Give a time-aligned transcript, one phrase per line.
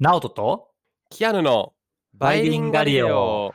[0.00, 0.70] ナオトと
[1.08, 1.72] キアヌの
[2.14, 3.54] バイリンガリオ。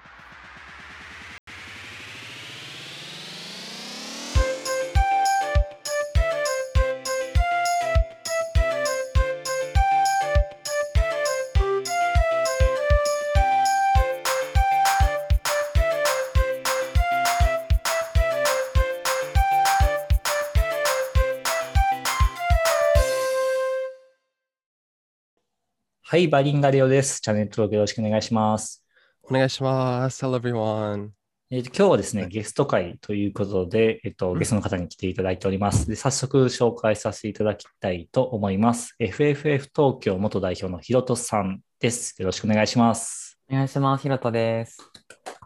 [26.11, 27.21] はい、バイリンガリオです。
[27.21, 28.83] チャンネル登録よろしくお願いします。
[29.21, 30.25] お願いします。
[30.25, 31.09] Hello everyone.
[31.51, 35.87] え今日はですね、ゲスト会ということで、えっと、ゲストの方に来ていただいております。
[35.87, 38.95] で早速紹介させていただきたいと思います。
[38.97, 42.19] FFF 東京元代表のひろとさんです。
[42.19, 43.37] よろしくお願いします。
[43.47, 44.01] お願いします。
[44.01, 44.79] ひろとです。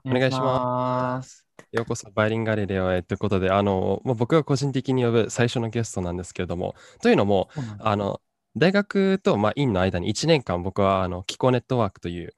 [0.05, 1.45] お願いします。
[1.73, 7.49] ようこそバイリンガリオへということで、あの、もう僕が個人的に呼ぶ最初のゲストなんですけれども、というのも、
[7.79, 8.21] あの、
[8.55, 12.33] 大学と、まあ、院の間に1年間僕はあの気候ネットワークという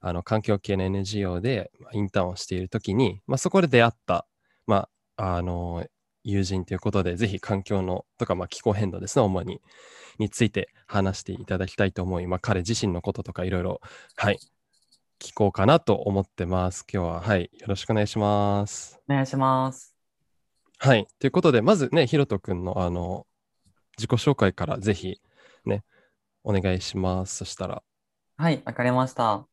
[0.00, 4.26] あの環境系の NGO でまあインターンをしているときに、まあ、そこで出会った、
[4.66, 5.84] まあ、あの
[6.28, 9.62] 友人ということで、ぜひ環境のとか、まあ、気候変動ですね、主に、
[10.18, 13.80] について話していただきたいと思い、まあ、彼自身のこととかいろいろ、
[14.16, 14.38] はい、
[15.20, 16.84] 聞こうかなと思ってます。
[16.92, 19.00] 今日は、はい、よろしくお願いします。
[19.08, 19.94] お願いします。
[20.78, 21.06] はい。
[21.18, 23.26] ということで、まずね、ひろとくんのあの
[23.96, 25.20] 自己紹介からぜひ
[25.68, 25.84] ね、
[26.42, 27.36] お願いします。
[27.36, 27.82] そしたら。
[28.36, 29.24] はい、わかりました。
[29.24, 29.46] は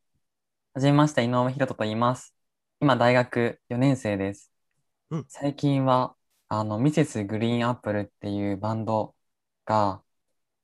[0.78, 2.34] じめまして、井上ひろとと言います。
[2.80, 4.52] 今、大学4年生です。
[5.10, 6.16] うん最近は、
[6.48, 9.16] あの、ミセスグリーンアップルっていうバンド
[9.66, 10.02] が、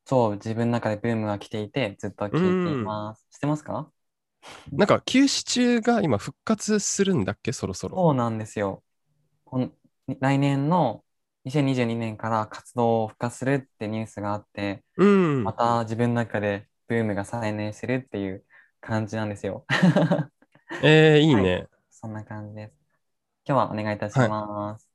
[0.06, 3.28] 超自分の中でブームが来ていて、ずっと聴いています。
[3.32, 3.92] 知ってますか？
[4.72, 7.52] なんか休止中が今復活するんだっけ？
[7.52, 7.96] そろそろ。
[7.96, 8.84] そうなんですよ。
[9.46, 9.70] この
[10.20, 11.04] 来年の
[11.46, 15.44] 2022年から活動を復活するってニュースがあって、うん。
[15.44, 18.44] また自分の中でブームが再燃するっていう
[18.80, 19.66] 感じなんですよ。
[20.84, 21.68] えー、 いいね。
[21.90, 22.74] そんな感じです。
[23.46, 24.88] 今日はお願いいたします。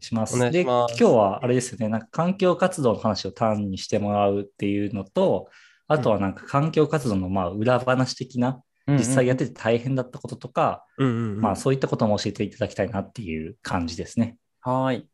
[0.00, 0.36] します。
[0.36, 5.48] お願いで、します今日はあれですよね、なんか環境活動の話を単にしてもらうっていうのと、
[5.88, 14.36] あとはなんか環境活動のまあ裏話的な、実際やってて大変だったこととか、うんうんうんまあそういったことも教えていただきたいなっていう感じですね。
[14.60, 15.06] はーい。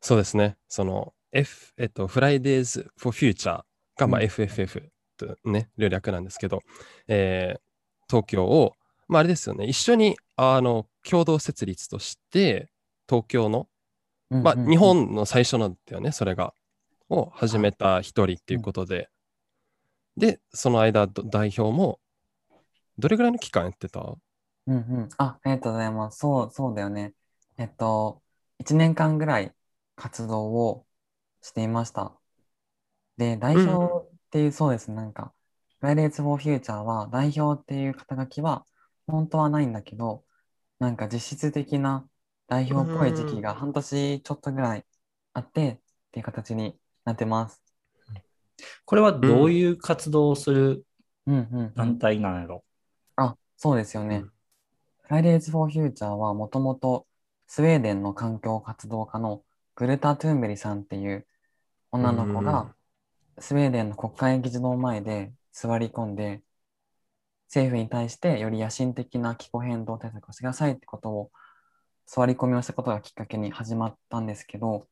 [0.00, 0.56] そうですね。
[0.68, 3.62] その F、えっと、Fridays for Future
[3.96, 6.62] が、まあ、うん FFF とね、略なんですけど、
[7.08, 7.60] えー
[8.08, 8.74] 東京を、
[9.06, 12.68] まあ、あれですよね、一緒にあの共同設立として、
[13.08, 13.68] 東京の、
[14.30, 16.52] まあ、日本の最初なんだよね、それが。
[17.08, 19.08] を始めた一人っていうことで。
[20.16, 22.00] で、その間、ど代表も、
[22.98, 24.00] どれぐらいの期間やってた？
[24.66, 25.08] うんうん。
[25.18, 26.18] あ、ありがとうございます。
[26.18, 27.14] そう、そうだよね。
[27.58, 28.22] えっと、
[28.58, 29.52] 1年間ぐらい
[30.00, 30.86] 活動を
[31.42, 32.18] していました。
[33.16, 35.34] で、代うんうん表っていう、そうですね、なんか、
[35.80, 38.64] Fridays for Future は代表っていう肩書きは
[39.06, 40.24] 本当はないんだけど、
[40.78, 42.08] なんか実質的な
[42.48, 44.86] 代表っぽい時期が半年ちょっとぐらい
[45.34, 45.78] あってっ
[46.12, 47.62] ていう形になってます。
[48.84, 50.84] これはどういう活動をする
[51.26, 51.74] うんうんうん。
[51.74, 52.64] 団体なんやろ、
[53.16, 54.24] あ、そうですよね。
[55.08, 57.06] Fridays for Future はもともと
[57.46, 59.42] スウェーデンの環境活動家の
[59.74, 61.26] グルタ・トゥーンベリさんっていう
[61.90, 62.74] 女の子が
[63.38, 66.42] スウェーデンの国会議事堂前で座り込んで
[67.48, 71.30] 政府に対してより野心的な気候変動対策をしてくださいってことを
[72.06, 74.86] 座り込みをしたことがきっかけに始まったんですけど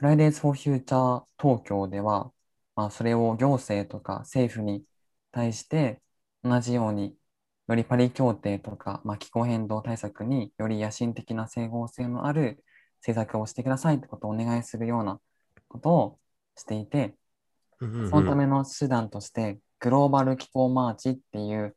[0.00, 2.32] Fridays for Future 東京では、
[2.76, 4.84] まあ、それを行政とか政府に
[5.32, 6.00] 対して
[6.44, 7.16] 同じように
[7.68, 12.64] よりパリ協定とか、まあ、気候変動対策により野心的な整合性のある
[13.06, 15.20] 政策をしてくださいってことをお願いするような
[15.68, 16.18] ことを
[16.56, 17.14] していて、
[17.80, 21.74] うんうんうんそのための手段としてグローバル気候マーチっていう、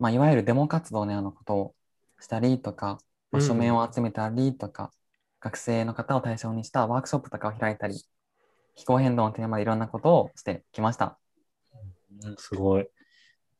[0.00, 1.74] まあ、いわゆるデモ活動のようなことを
[2.18, 2.98] したりとか、
[3.30, 4.90] まあ、うん署名を集めたりとか、
[5.40, 7.94] 学生の方を対象にしたワークショップとかを開いたり、
[8.74, 11.18] 気候変動のテーマでいろんなことをしてきました。
[12.24, 12.88] うんすごい。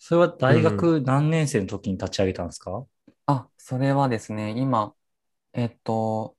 [0.00, 2.84] それは大学何年生の時に立ち上げたんですか、
[3.26, 4.94] あ、それはですね、今、
[5.52, 6.34] えっと、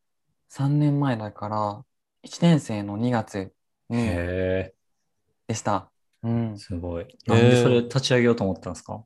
[0.49, 1.85] 3年前だから、
[2.23, 3.53] 1年生の2月
[3.89, 4.73] にへ
[5.47, 5.91] でした。
[6.23, 6.57] うんえ、。
[6.57, 7.07] すごい。
[7.27, 9.05] なんでそれ立ち上げようと思ったんですか、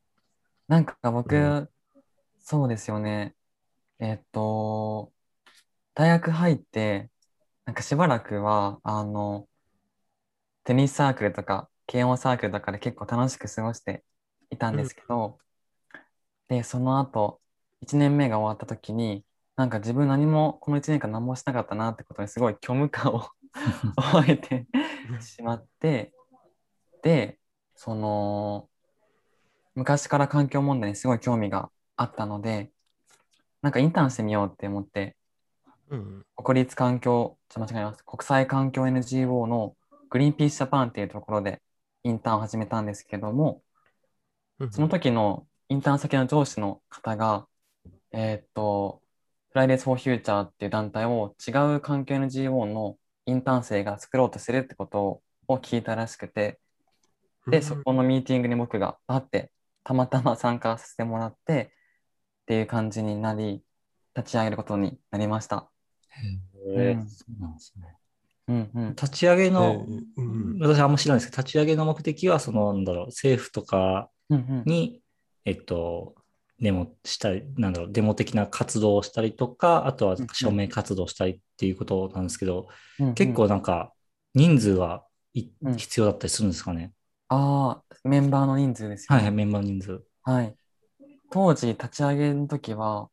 [0.67, 1.71] なんか僕、う
[2.39, 3.35] そうですよね。
[3.99, 5.13] えっと、
[5.95, 7.11] 大学入って、
[7.65, 9.49] なんかしばらくは、あの、
[10.65, 14.03] テニスサークルとか、軽音サークルとかで結構楽しく過ごして
[14.49, 15.39] いたんですけど、
[16.47, 17.41] で、その後、
[17.81, 19.25] 1年目が終わった時に、
[19.55, 23.29] なんか自分何も、この1年間何もしなかったなってことにすごい虚無感を
[23.95, 24.67] 覚えて
[25.21, 26.13] しまって、
[27.03, 27.39] で、
[27.75, 28.69] その、
[29.75, 32.71] 昔から環境問題にすごい興味があったので、
[33.61, 35.15] なんかインターンしてみようって思って、
[35.89, 36.25] うん。
[36.35, 38.03] 国立環境、ちょっと間違えます。
[38.03, 39.75] 国際環境 NGO の
[40.09, 41.61] グリーンピースジャパンっていうところで
[42.03, 43.61] インターンを始めたんですけども、
[44.59, 47.47] うんその時のインターン先の上司の方が、
[48.11, 49.02] えーっと、
[49.53, 56.59] Fridays for Future っていう団体を違う環境 NGO のインターン生が作ろうとしてるってことを聞いたらしくて、
[57.47, 59.51] で、そこのミーティングに僕があって、
[59.83, 61.71] たまたま参加させてもらって
[62.44, 63.63] っていう感じになり、
[64.15, 65.69] 立ち上げることになりました。
[66.65, 67.97] うんへーそうなんですね。
[68.47, 68.89] うんうん。
[68.89, 69.85] 立ち上げの、
[70.17, 75.01] うん私あんま知らないですけど、立ち上げの目的は、その、なんだろう、政府とかうんうんに、
[75.45, 76.15] えっと、
[76.63, 82.69] デモしたり、なんだろう、デモ的な活動をしたりとか、あとは署名活動したりっていうことなんですけど、
[83.00, 83.92] うんうん結構なんか、
[84.33, 86.94] 人数はいうん必要だったりするんですかね？
[87.27, 89.18] ああ、メンバーの人数ですよね。
[89.18, 90.04] はいはい、メンバーの人数。
[90.24, 90.56] はい。
[91.30, 93.10] 当時、立ち上げの時は、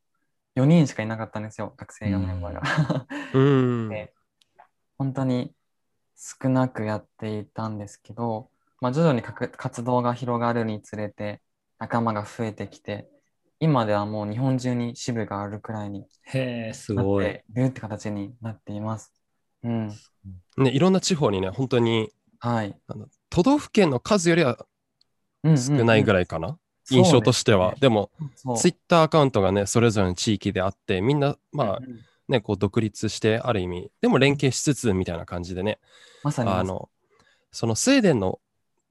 [0.54, 3.06] 4人しかいなかったんですよ、学生がメンバーが。
[3.34, 3.88] うん。
[3.90, 4.14] で
[4.98, 5.54] 本当に
[6.16, 8.50] 少なくやっていたんですけど、
[8.80, 11.40] まあ、徐々にかく活動が広がるにつれて、
[11.78, 13.08] 仲間が増えてきて、
[13.60, 17.24] 今ではもう日本中に支部があるくらいにへえ、すなっごい。
[17.26, 19.12] ているって形になっています。
[19.62, 19.88] うん。
[20.56, 22.74] ね、いろんな地方にね、本当にはい。
[22.88, 24.58] あの都道府県の数よりは
[25.44, 26.26] うん少ないぐらい。
[26.26, 26.58] かな、
[26.90, 27.74] 印象としては。
[27.80, 35.80] でも、そうツイッターアカウントがね、それぞれの地域であって、みんな、まあうんうんね、こう独立して、ある意味、でも連携しつつみたいな感じでね、
[36.22, 36.88] まさにあの、
[37.50, 38.40] そのスウェーデンの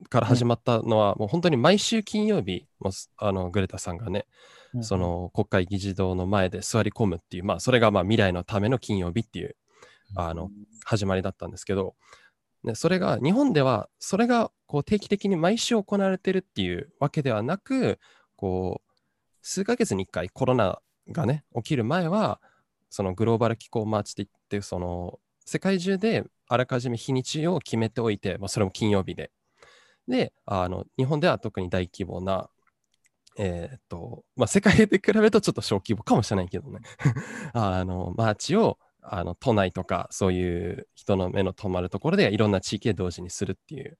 [0.09, 9.55] から始まったのは、もう本当に毎週金曜日、もあのグレタさんがね、うんその国会議事堂の前で座り込むっていう、まあ、それがまあ未来のための金曜日っていう
[10.15, 10.49] あの
[10.85, 11.95] 始まりだったんですけど、
[12.63, 17.99] ね、それが日本ではそれがこう定期的に毎週行われてるっていうわけではなく
[18.35, 18.89] こう
[19.41, 20.79] 数ヶ月に1回コロナ
[21.11, 22.39] がね起きる前は
[22.89, 29.31] そのグローバル気候マーチって言ってその世界中であらかじめ日にちを決めておいて、まあ、それも金曜日で。
[30.07, 32.49] であの日本では特に大規模な
[33.41, 36.81] えーっとまあ、世界で比べるとちょっと小規模かもしれないけどね。
[37.53, 43.97] あのマーチをあの都内とかそういう人の目の止まるところでいろんな地域で同時にするっていう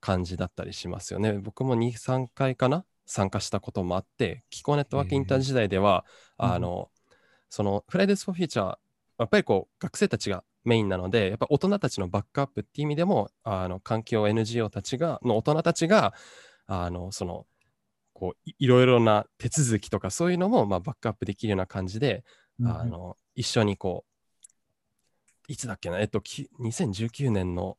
[0.00, 1.32] 感じだったりしますよね。
[1.32, 2.84] 僕も2、3回かな？
[3.06, 6.04] 参加したこともあって、気候ネットワークインターン時代では、
[6.38, 6.90] うんあの、
[7.48, 8.66] そのフライデーズ・フォー・フューチャー、
[9.18, 16.12] やっぱりこう学生たちがメインなので、やっぱ大人たちのバックアップっていう意味でも、あの環境 NGO たちが、の大人たちが、
[16.66, 17.46] あの、その、
[18.14, 22.24] こういいろいろな手続きとかそういうのも、まあ、バックアップできるような感じで、
[22.64, 24.04] あの一緒にこ
[25.48, 27.76] ういつだっけなえっとき2019年の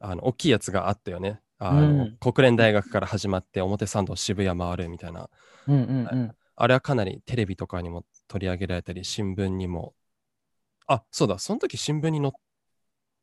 [0.00, 1.40] あの大きいやつがあったよね。
[1.58, 2.16] あの、うん。
[2.18, 5.28] 国連大学から始まって表参道渋谷回るみたいな。
[5.68, 6.34] うんうんうん。
[6.56, 9.94] あれはかなりテレビとかにも取り上げられたり新聞にも。
[10.86, 12.32] あそうだその時新聞に載っ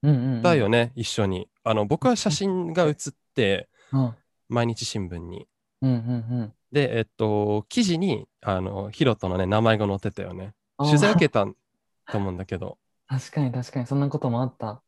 [0.03, 0.41] うんうんうん。
[0.43, 1.49] たよね、一緒に。
[1.63, 4.15] あの僕は写真が写ってうん。
[4.49, 5.47] 毎日新聞に
[5.81, 10.87] うんうんでえっと記事にあのヒロトのね名前が載ってたよねうん。
[10.87, 12.77] 取材受けたと思うんだけど
[13.07, 14.81] 確かに確かにそんなこともあった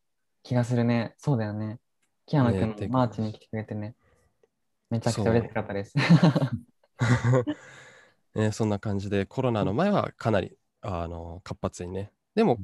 [0.43, 1.15] 気がするね。
[1.17, 1.79] そうだよね。
[2.25, 3.95] 木山君もマーチに来てくれてね。
[4.89, 5.95] めちゃくちゃ嬉しかったです。
[8.35, 12.59] ね、そんな感じでコロナの前はかなりあの活発にねでも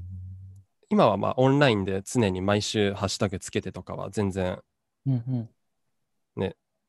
[0.90, 4.62] 今はまあオンラインで常に毎週ハッシュタグつけてとかは全然
[5.06, 5.50] うんうん。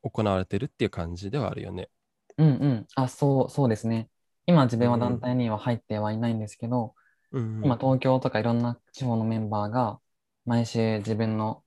[0.01, 1.89] 行われてるっていう感じではあるよね。
[2.37, 2.87] うんうん。
[2.95, 4.09] あ、そう、そうですね。
[4.45, 6.93] 今自分は団体には入ってはいないんですけど、
[7.31, 9.99] うん今東京とかいろんな地方のメンバーが
[10.45, 11.61] 毎週自分の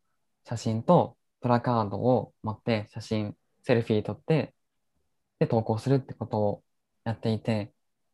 [0.44, 4.54] 写真とプラカードを持って写真、セルフィー撮って、
[5.38, 6.62] で投稿するってことを
[7.04, 7.72] やっていて、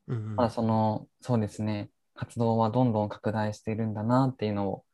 [0.09, 4.85] うんまだその、そうですね、活動はどんどん拡大しているんだなっていうのを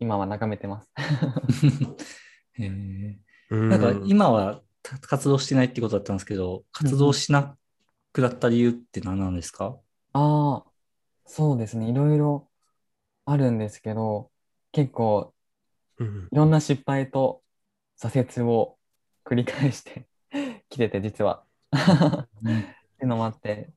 [0.00, 0.90] 今は眺めてます。
[2.58, 7.56] へえうんなんか今はた活動してないってことだったんですけど、活動しな
[8.12, 9.78] くなった理由って何なんですか？
[10.12, 10.72] ああ、
[11.26, 12.50] そうですね、いろいろ
[13.26, 14.32] あるんですけど、
[14.72, 15.34] 結構
[15.98, 17.44] うんいろんな失敗と
[17.98, 18.78] 挫折を
[19.24, 20.08] 繰り返して
[20.68, 21.46] きてて、実は。
[21.72, 21.78] っ
[22.98, 23.72] ていうのもあって、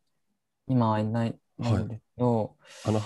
[0.68, 3.02] 今はいないんですけど、あの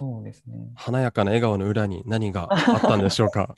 [0.00, 0.54] そうですね。
[0.76, 3.54] 華やかな笑顔の裏に何があったんでしょうか？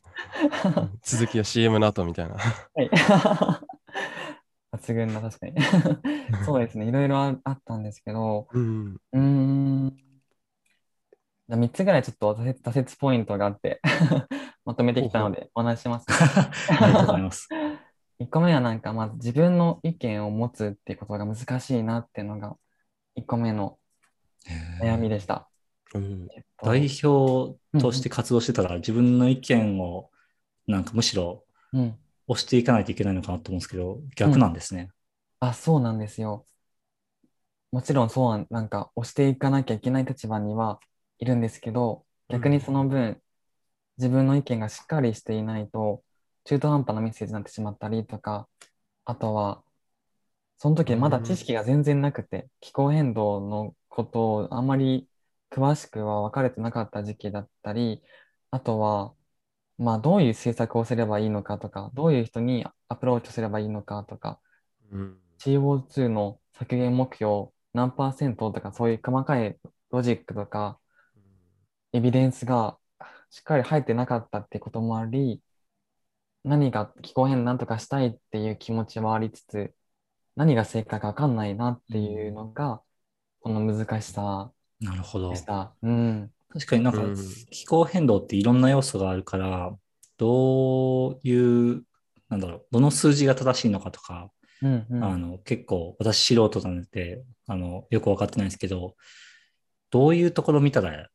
[0.77, 2.35] う ん続きは CM の後みたいな。
[2.35, 2.91] はい。
[4.75, 5.55] 抜群な、確かに。
[6.45, 6.89] そうですね。
[6.89, 9.97] いろいろああったんですけど、うんうーん。
[11.49, 13.81] 3つぐらいちょっと挫折ポイントがあって
[14.65, 16.17] まとめてきたのでお話ししますね。
[16.81, 17.49] ありがとうございます。
[18.19, 22.57] 1個目はなんかまず自分の意見を持つっていうことが難しいなっていうのが
[23.15, 23.79] 1個目の
[24.81, 25.52] 悩みでした。
[25.95, 30.11] うんえっと代表として活動してたら、自分の意見を
[30.67, 34.91] なんかむしろうん、押していかないといけないのかなと思うんですけど、逆なんですね。
[35.41, 36.47] あ、そうなんですよ。
[37.71, 40.81] もちろんそうなん、なんか押していかなきゃいけない立場には
[41.19, 43.21] いるんですけど、逆にその分、
[43.99, 46.05] 自分の意見がしっかりしていないと、
[46.45, 48.49] 中途半端なメッセージになってしまったりとか、
[49.05, 49.65] あとは、
[50.59, 55.09] その時まだ知識が全然なくて、気候変動のことをあんまり
[55.53, 58.03] 詳しくは分かれてなかった時期だったり、
[58.51, 59.15] あとは、
[59.79, 64.41] まあ、どういう政策をすればいいのかとか、どういう人にアプローチすればいいのかとか、
[64.91, 65.19] うん。
[65.39, 69.59] CO2 の削減目標何パーセントとかそういう細かい
[69.91, 70.79] ロジックとか
[71.93, 72.79] エビデンスが
[73.31, 75.43] しっかり入ってなかったってこともあり
[76.45, 79.75] 何が気候変動なんとかしたいっていう気持ちはありつつ
[80.37, 82.83] 何が正解か分かんないなっていうのが
[83.41, 84.53] この難しさ
[84.83, 85.33] なるほど。
[85.83, 86.31] うん。
[86.51, 87.17] 確かになんかうん
[87.51, 89.75] 気候変動っていろんな要素があるから、
[90.19, 91.33] どうい
[91.73, 91.85] う、
[92.29, 94.31] なんだろう、どの数字が正しいのかとか、
[94.63, 95.05] うんうん。
[95.05, 98.97] あの結構私素人なのであのよく分かってないんですけど、
[99.91, 101.09] どういうところ見たら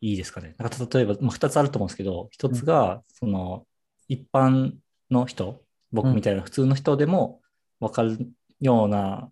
[0.00, 0.54] いいですかね？
[0.58, 3.66] なんか例えば、まあ、2つあると思うんですけど、1つがその
[4.08, 4.72] 一般
[5.10, 5.62] の人、
[5.92, 7.40] 僕みたいな普通の人でも
[7.80, 9.30] 分かるような、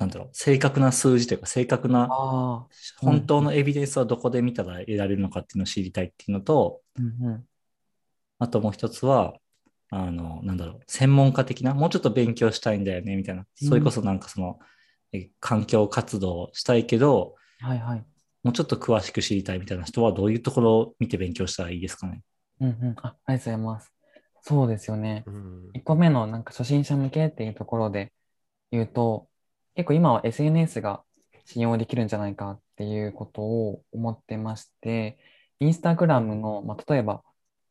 [0.00, 2.08] なんだろう、正確な数字というか正確な。
[3.00, 7.44] 本当のエビデンスはどこで見たら得られるのかっていうのを知りたいっていうのと、うんうん。
[8.38, 9.34] あともう一つは、
[9.90, 13.44] あの、なんだろう、専門家的な、もうちょっと勉強したいんだよね、みたいな。
[13.56, 14.58] それこそなんかその、
[15.12, 18.04] え環境活動したいけど、はいはい。
[18.42, 22.22] もうちょっと詳しく知りたいみたいな人はどういうところを見て勉強したらいいですかね。
[22.60, 22.94] うんうん。
[23.02, 23.92] あ、ありがとうございます。
[24.40, 25.24] そうですよね。
[25.26, 28.12] うん1個目のなんか初心者向けっていうところで
[28.70, 29.28] 言うと、
[29.74, 31.02] 結構今は SNS が
[31.44, 35.18] 信用できるんじゃないかっていうことを思ってまして、
[35.60, 37.22] インスタグラムの、まあ、例えば、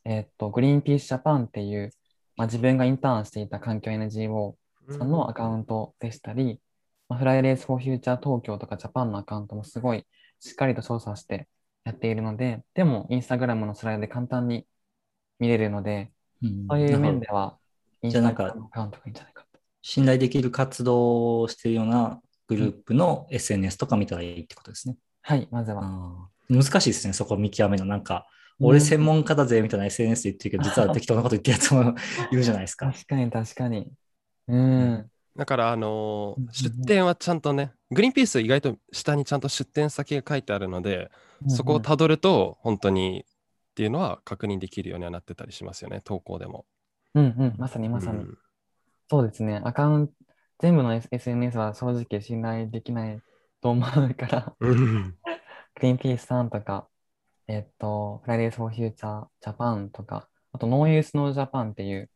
[0.06, 1.91] えっと、グリーンピースジャパンっていう、
[2.36, 4.58] まあ、自分がインターンしていた環境 NGO
[4.89, 6.60] さんのアカウントでしたり、
[7.10, 10.06] まあ、フライデーズ・フォー・フューチャー東京とかジャパンのアカウントもすごい
[10.39, 11.48] しっかりと操作して
[11.84, 14.68] やっているので、でもインスタグラムのスライドで簡単に
[15.39, 16.12] 見れるので、
[16.44, 17.58] うんそういう面では、
[18.01, 19.49] インスタグラムのアカウントがいいんじゃないかと。
[19.82, 24.96] 信頼できる活動をしているようなグループの SNS とか見たらいいってことですね。
[25.22, 26.30] はい、まずは。
[26.50, 27.90] 難しいですね、そこ見極めるの。
[27.90, 28.26] なんか、
[28.60, 31.96] 俺専門家だぜみたいな SNS で言ってるけど、実は 適当なこと言ってるやつも
[32.32, 32.92] いるじゃないですか。
[32.92, 33.92] 確かに確かに。
[34.48, 35.12] うん。
[35.36, 41.12] だから、あのー出典はちゃんとね、グリーンピース意外と下にちゃんと出典先が書いてあるので、
[41.48, 46.66] そこをたどると本当にっていうのは確認できるようにはなってたりしますよね、投稿でも。
[47.14, 48.20] うんうん、まさにまさに。
[48.20, 48.38] うん
[49.10, 49.62] そうですね。
[49.66, 50.13] アカウント、
[50.60, 53.22] 全部の S- SNS は正直信頼できない
[53.62, 55.18] と思うから、うん
[55.75, 56.88] グリーンピースさんとか、
[57.48, 62.10] えっと、フライデーズ・フォー・フューチャー・ジャパンとか、あと、ノーユース・ノー・ジャパンっていう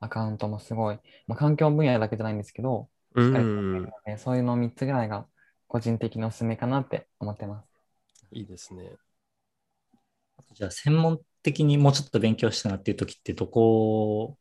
[0.00, 5.26] アカウントもすごい、まあ、環境分野だけじゃないんですけど、うしっかりそういうの3つぐらいが
[5.68, 7.68] 個人的におすすめかなって思ってます。
[8.32, 8.96] いいですね。
[10.54, 14.38] じゃあ、専門的にもうちょっと勉強したなっていう時って、どこを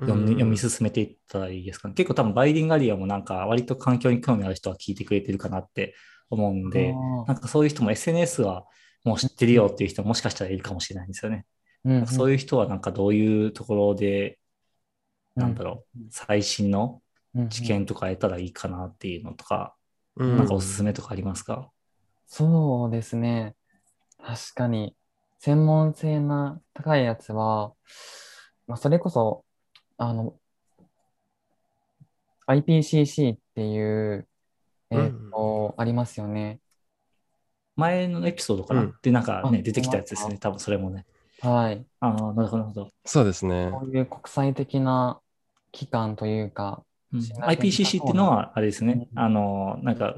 [0.00, 1.94] 読み,、読み進めていったらいいですかね。
[1.94, 5.94] 結構多分バイリンガリアもなんか割と環境に興味ある人は聞いてくれてるかなって
[6.30, 6.92] 思うんで、
[7.26, 8.66] なんかそういう人も SNS は
[9.04, 11.46] もう知ってるよっていう人ももしかしたらいるかもしれないんですよね。
[11.84, 12.06] うんうん。
[12.06, 14.38] そういう人はなんかどういうところで、
[15.34, 17.00] なんだろう最新の
[17.48, 19.74] 知見とか得たらいいかなっていうのとか、
[20.16, 20.36] うん。
[20.36, 21.70] なんかおすすめとかありますか？
[22.26, 23.54] そうですね。
[24.18, 24.96] 確かに、
[25.38, 27.72] 専門性な高いやつは、
[28.66, 29.44] まあ、それこそ、
[29.98, 30.34] あの、
[32.46, 34.28] IPCC っていう、
[34.90, 36.60] えっと、ありますよね。
[37.74, 40.38] 前のエピソードかな、うんで、なんかね、あ出てきたやつですね。
[40.38, 41.04] 多分それもね。
[41.40, 41.84] はい。
[42.00, 42.90] ああ、なるほど、なるほど。
[43.04, 43.70] そうですね。
[43.72, 45.20] こういう国際的な
[45.72, 50.14] 機関というか、うん IPCC っていうのは、あれですね、うんあの、なんか、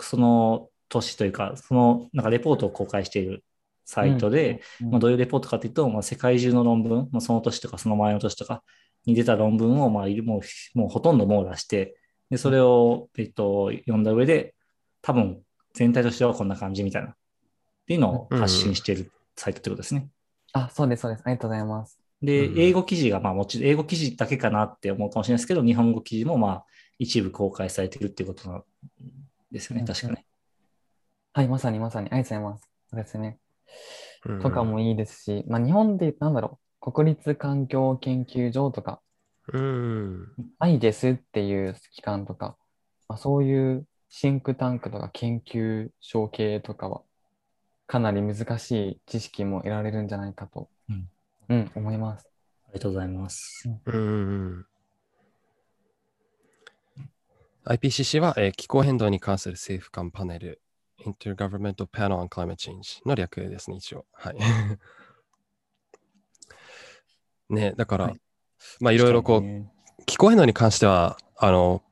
[0.00, 3.44] その年というか、その、なんかレポートを公開している
[3.88, 8.62] サイトで、うんまあ、どういうレポートかというと、まあ、世界中の論文、まあ、その年とかその前の年とか
[9.06, 10.42] に出た論文を、まあ、いるも
[10.74, 11.96] うもうほとんど網羅して、
[12.28, 14.54] でそれを、えっと、読んだ上で、
[15.00, 15.40] 多分
[15.72, 17.14] 全体としてはこんな感じみたいな、っ
[17.86, 20.10] ていうのを発信しているサイトってことですね。
[20.52, 21.22] あ、そうです、そうです。
[21.24, 21.98] ありがとうございます。
[22.20, 26.64] でう、ん英語記事が、まあもちろん英語記事だけかなって思うかもしれないですけど、日本語記事もまあ
[26.98, 28.64] 一部公開されているっていうことなん
[29.50, 30.26] ですよね、うん確かね。
[31.32, 32.70] はい、まさにまさに、ありがとうございます。
[32.90, 33.38] そうですね。
[34.26, 34.40] うん。
[34.40, 39.00] とかもいいですし、まあ日本でなんだろう、国立環境研究所とか、
[39.52, 40.28] うん。
[40.58, 42.56] アイデスっていう機関とか、
[43.08, 47.02] まあ、そういうシンクタンクとか研究所系とかは、
[47.86, 51.08] かなり難しい知識も得られるんじゃないかと、うん。
[51.48, 52.26] うん、思います。
[52.66, 53.68] ありがとうございます。
[53.86, 54.66] うん。
[57.64, 60.60] IPCC は、えー気候変動に関する政府間パネル、
[61.04, 64.06] Intergovernmental Panel on Climate Change の略ですね、一応。
[64.12, 64.36] はい。
[67.50, 68.20] ね、だから、はい
[68.80, 69.70] まあいろいろこう、ね
[70.06, 71.82] 気候変動に関しては、あの、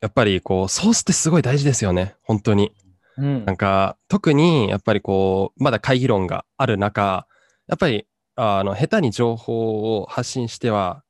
[0.00, 2.74] やっぱりこう、ソースってすごい大事ですよね、本当に。
[3.18, 7.26] うんなんか、特にやっぱりこう、まだ会議論がある中、
[7.66, 11.04] やっぱり、あの、下手に情報を発信しては、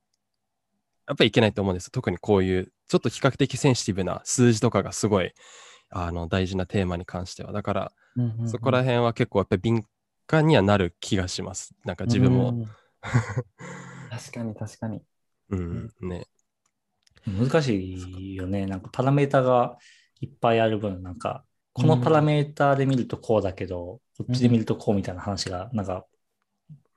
[1.07, 1.90] やっぱりいけないと思うんです。
[1.90, 5.33] 特にこういう、ちょっと比較的センシティブな数字とかがすごい、
[5.97, 7.53] あの、大事なテーマに関しては。
[7.53, 9.85] だから、うんうんうんそこら辺は結構やっぱり敏
[10.27, 11.75] 感にはなる気がします。
[11.85, 12.51] なんか自分も。
[12.51, 12.67] うん
[14.11, 15.03] 確かに確かに。
[15.51, 16.27] うん、ね。
[17.27, 18.67] 難しいよね。
[18.67, 19.77] なんかパラメータが
[20.21, 26.07] いっぱいある分、なんか、このパラメータで見るとこうだけど、こっちで見るとこうみたいな話が、なんか、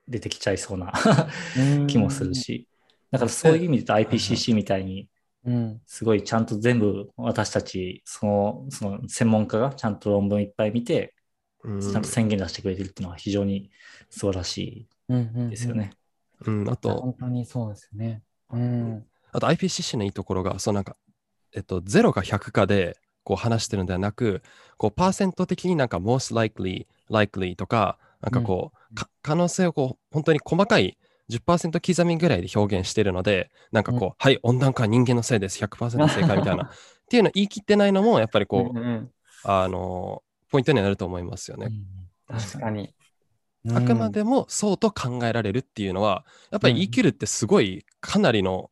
[0.07, 0.93] 出てきちゃいそうな
[1.87, 2.67] 気もするし。
[3.11, 5.09] だからそういう意味で IPCC みたいに、
[5.47, 5.81] うん。
[5.85, 11.15] すごいちゃんと全部私たち、その、その専門家がちゃんと論文いっぱい見て、
[11.63, 13.71] うん、ちゃんと宣言出してくれてるっていうのは非常に
[14.09, 15.91] 素晴らしうんうんうんいですよね。
[16.45, 18.21] うん、あと、本当にそうですよね。
[18.51, 19.05] うん。
[19.31, 20.97] あと IPCC のいいところが、そうなんか、
[21.53, 24.41] えっと、0か100かでこう話してるのではなく、
[24.77, 30.97] こう、パーセント的になんか most likely, likely とか、なんかこう、か可能性をこう、本当に細かい
[31.29, 36.63] 10%刻みぐらいで表現してるので、なんかこう、うんはい、温暖化は人間のせいです、100%正解みたいな。
[36.67, 36.69] っ
[37.09, 39.11] ていうのを言い切ってないのも、やっぱりこう、うんうん
[39.43, 41.71] あの、ポイントにはなると思いますよね。
[42.27, 42.93] 確かに。
[43.73, 48.71] あくまでもそうと考えられるっていうのは、やっぱり言い切るってすごいかなりの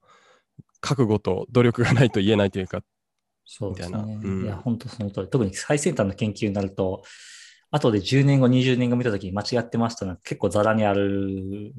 [0.79, 2.81] 覚悟と努力がないと言えないというか、
[3.45, 3.97] そうですね。
[3.97, 5.29] みたいなうんいや、本当その通り。
[5.29, 7.03] 特に最先端の研究になると、
[7.71, 11.73] 後で10年後、20年後見たときに間違ってましたの結構ザラにある。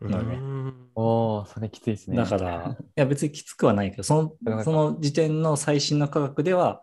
[0.00, 0.90] なるねうん。
[0.94, 2.16] おお、それきついですね。
[2.16, 6.82] だから、いや別にきつくはないけど、その、その時点の最新の科学では、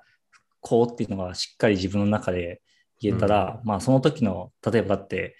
[0.59, 2.61] こうっていうのがしっかり自分の中で
[2.99, 5.35] 言えたら、まあその時の、例えばだって、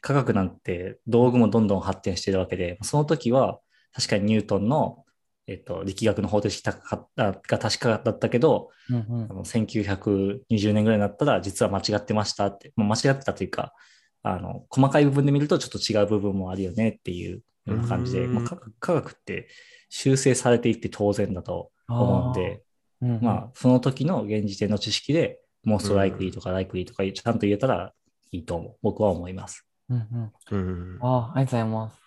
[0.00, 3.60] 科学なんて道具もどんどん発展してるわけで、その時は
[3.92, 5.04] 確かにニュートンの、
[5.46, 9.28] えっと、力学の方程式が確かだったけど、うんうん。
[9.30, 13.74] あの1920年ぐらいになったら実は間違ってましたって、まあ、間違ってたというか、
[14.22, 19.48] あの、細かい部分で見るとちょっと違う部分もあるよねっていうような感じで、うんまあ、科学科学って
[19.88, 22.62] 修正されていって当然だと思うんで、
[23.02, 27.92] うんうんまあ、その時の現時点の知識で、most likely とか likely とかちゃんと言えたら
[28.32, 28.76] いいと思う。
[28.82, 29.66] 僕は思います。
[29.88, 32.00] うんうんうんああ、ありがとうございます。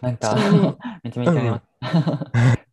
[0.00, 0.36] なんか
[1.02, 1.64] めちゃめちゃあります。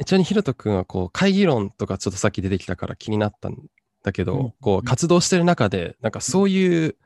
[0.00, 3.56] えちなみにひろとくんはこう会議論とかちょっとさっき出てきたから気になったん
[4.04, 6.96] だけど、うんこう活動してる中でなんかそういう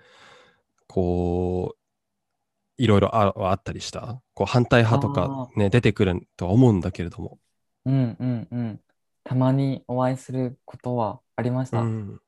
[0.94, 4.20] こういろいろああったりした？
[4.34, 7.38] こう反対派とかね出てくるとは思うんだけれども。
[7.86, 8.80] うんうんうん。
[9.24, 11.80] たまにお会いすることはありました。
[11.80, 12.20] うん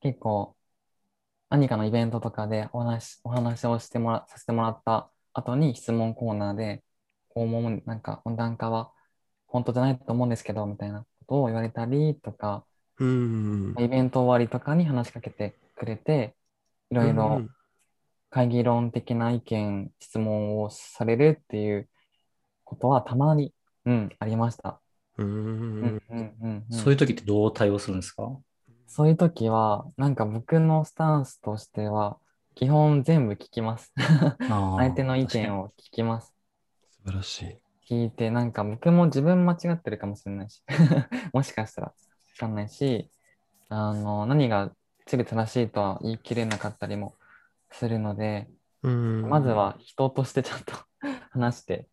[0.00, 0.54] 結構、
[1.50, 6.82] 何かのイベントとかでお話お話をしてもらさせてもらった後に質問コーナーで、
[7.28, 8.90] こう思う、なんか温暖化は
[9.46, 12.64] 本当じゃないと思うんですけど、みたいなことを言われたりとか、
[13.00, 16.34] うんイベント終わりとかに話しかけてくれて、
[16.90, 17.42] いろいろ
[18.30, 21.88] 会議論的な意見、質問をされるっていう
[22.64, 23.54] ことはたまに、
[23.86, 24.80] うん、ありました。
[25.16, 26.00] うん
[26.70, 28.38] そういう時ってどう対応するんですか？
[28.86, 32.18] そういう時は、なんか僕のスタンスとしては、
[32.54, 33.92] 基本全部聞きます。
[34.40, 35.64] 相手の意見を。
[35.64, 36.34] を聞きます。
[37.04, 37.58] 素晴らしい。
[37.88, 40.62] 聞いて、なんか僕も自分間違ってるかもしれないし、
[41.32, 41.94] もしかしたらわ
[42.38, 43.10] かんないし、
[43.68, 44.72] あの、何が
[45.06, 47.14] 一理正しいとは言い切れなかったりも
[47.70, 48.48] するので、
[48.82, 50.72] うんまずは人としてちゃんと
[51.30, 51.88] 話して、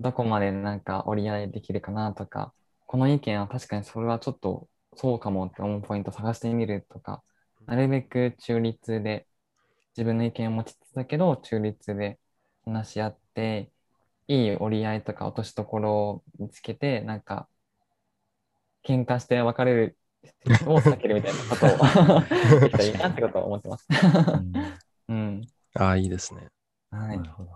[0.00, 2.52] どこまでなんか折り合いできるかなとか、
[2.86, 7.22] この意見は確かにそれはちょっとそうかもって思うポイントを探してみるとか、
[7.66, 9.26] なるべく中立で
[9.96, 12.18] 自分の意見を持ちつつだけど中立で
[12.64, 13.70] 話し合って、
[14.26, 17.48] いい折り合いとか落としどころを見つけて、なんか
[18.84, 19.98] 喧嘩して別れる
[20.66, 23.86] を避けるみたいなことを できたらいいなってことを思ってます。
[23.90, 24.52] うん
[25.08, 25.42] うん。
[25.74, 26.48] ああ、いいですね。
[26.90, 27.30] はいなる。
[27.30, 27.50] ほど。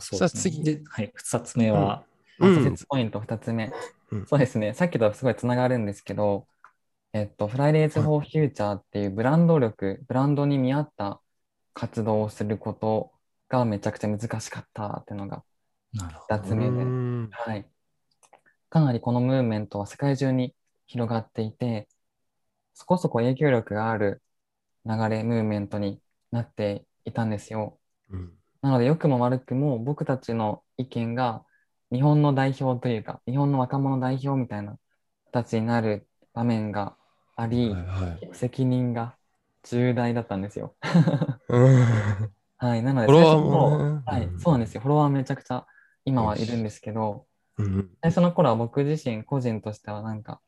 [0.00, 2.04] そうさあ次で、はい、二つ目は、
[2.38, 3.72] うんポイント2つ目、
[4.12, 6.46] うんそうですね、さっきとすごいつながるんですけど、
[7.12, 11.20] えっと、フライデーズ・フォー・フューチャーっていうブランド力、ブランドに見合った
[11.74, 13.12] 活動をすること
[13.48, 15.42] がめちゃくちゃ難しかったっていうのが
[15.94, 16.36] なるほど。
[16.36, 17.66] 2つ目で、うんはい。
[18.70, 20.54] かなりこのムーブメントは世界中に
[20.86, 21.88] 広がっていて、
[22.74, 24.22] そこそこ影響力がある
[24.88, 26.00] 流れ、ムーブメントに
[26.32, 27.78] なっていたんですよ。
[28.10, 31.44] うんなので、良くも悪くも僕たちの意見が
[31.92, 34.76] 日本の代表というか、日本の若者代表みたいな
[35.32, 36.96] 形になる場面が
[37.36, 39.16] あり、はいはい責任が
[39.62, 40.74] 重大だったんですよ。
[41.48, 42.82] う んはい。
[42.82, 44.80] なので、フォロワーもはい、そうなんですよ。
[44.80, 45.64] フォロワーめちゃくちゃ
[46.04, 47.26] 今はいるんですけど、
[47.58, 50.40] うん最初の頃は僕自身個人としてはなんか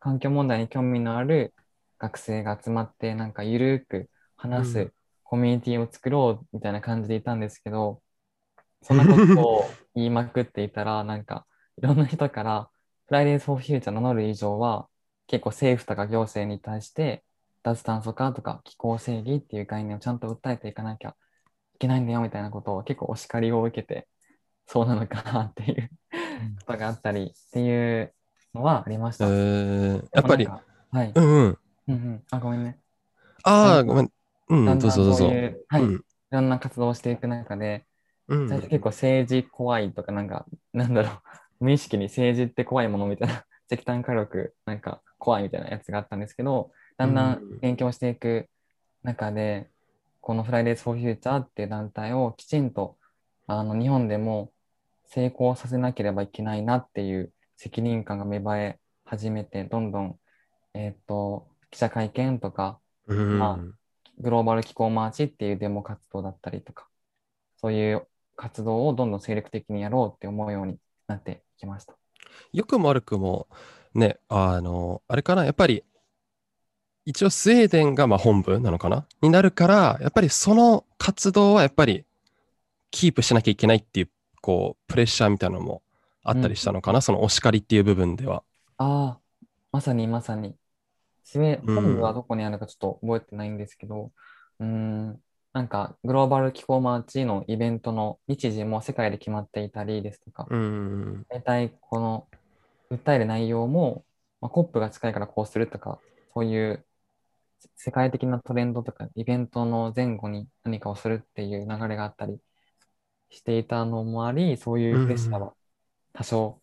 [0.00, 1.54] 環境問題に興味のある
[2.00, 8.02] 学生が集まってなんかゆるく話うすコミュニティを作ろうみたいな感じでいたんですけど、
[8.82, 12.70] そんなことを言いまくっていたらなんかいろんな人から
[13.06, 14.88] フライデーズ・フォー・フューチャー名乗る以上は
[15.26, 17.22] 結構政府とか行政に対して
[17.62, 21.10] 脱炭素化とか気候正義っていう概念をちゃんと訴えていかなきゃ
[21.74, 24.08] いけないんだよみたいなことを結構お叱りを受けて
[24.66, 25.90] そうなのかなっていう
[26.66, 28.14] ことがあったりっていう
[28.54, 29.26] のはありました。
[29.26, 31.12] えーやっぱりはい。
[31.14, 31.58] うんうん
[31.90, 32.22] うんうん。
[32.30, 32.78] あ、ごめんね。
[33.42, 34.10] ああごめん。
[34.48, 34.64] うん。
[34.66, 35.26] どうんぞどうぞ
[35.68, 35.82] はい。
[35.82, 35.84] い。
[35.84, 36.04] うん。
[36.30, 37.86] ろんな活動をしていく中で、
[38.28, 38.48] うん。
[38.48, 41.12] 最初結構政治怖いとか、なんか、なんだろう、
[41.64, 47.56] 無意識に政治って怖いものみたいな、 石炭火力なんか怖いみたいなやつがあったんですけど、だんだうん。
[47.56, 48.48] ん勉強していく
[49.02, 49.70] 中で、
[50.20, 52.98] このフライデーズ・フォー・フューチャーっていう団体をきちんと
[53.46, 54.52] あの日本でも
[55.06, 60.18] 成功させなければいけないなっていう責任感が芽生え始めて、どんどん、
[60.74, 63.58] えっ、と、記者会見とか、うんま
[64.18, 66.86] グローバル気候マーチっていうデモ活動だったりとか、
[67.56, 68.06] そういう
[68.36, 71.94] 活動をどんどん精力的にやろうって思うようになってきました。
[72.52, 73.48] 良くも悪くも
[73.94, 75.84] ねあのあれかなやっぱり
[77.06, 79.06] 一応スウェーデンがまあ本部なのかな？
[79.22, 82.04] になるからやっぱりその活動はやっぱり
[82.90, 84.10] キープしなきゃいけないっていう
[84.42, 85.82] こうプレッシャーみたいなのも
[86.22, 88.42] あったりしたのかな、そのお叱りっていう部分では。
[88.76, 90.54] ああ、まさにまさに。
[91.30, 91.74] スウェうん。
[91.74, 94.10] 本部はどこにあるかちょっと覚えてないんですけど、
[94.58, 95.20] うーん、
[95.52, 102.26] なんかグローバル気候マーチのイベントの日時も世界で決まっていたりですとか、うん大体この
[102.90, 104.04] 訴える内容も、
[104.40, 106.00] まあ、コップが近いからこうするとか、
[106.34, 106.84] そういう
[107.76, 112.40] 世界的なトレンドとかイベントの前後に何かをするっていう流れがあったり
[113.30, 115.54] していたのもあり、そういうプレッシャーは
[116.12, 116.60] 多少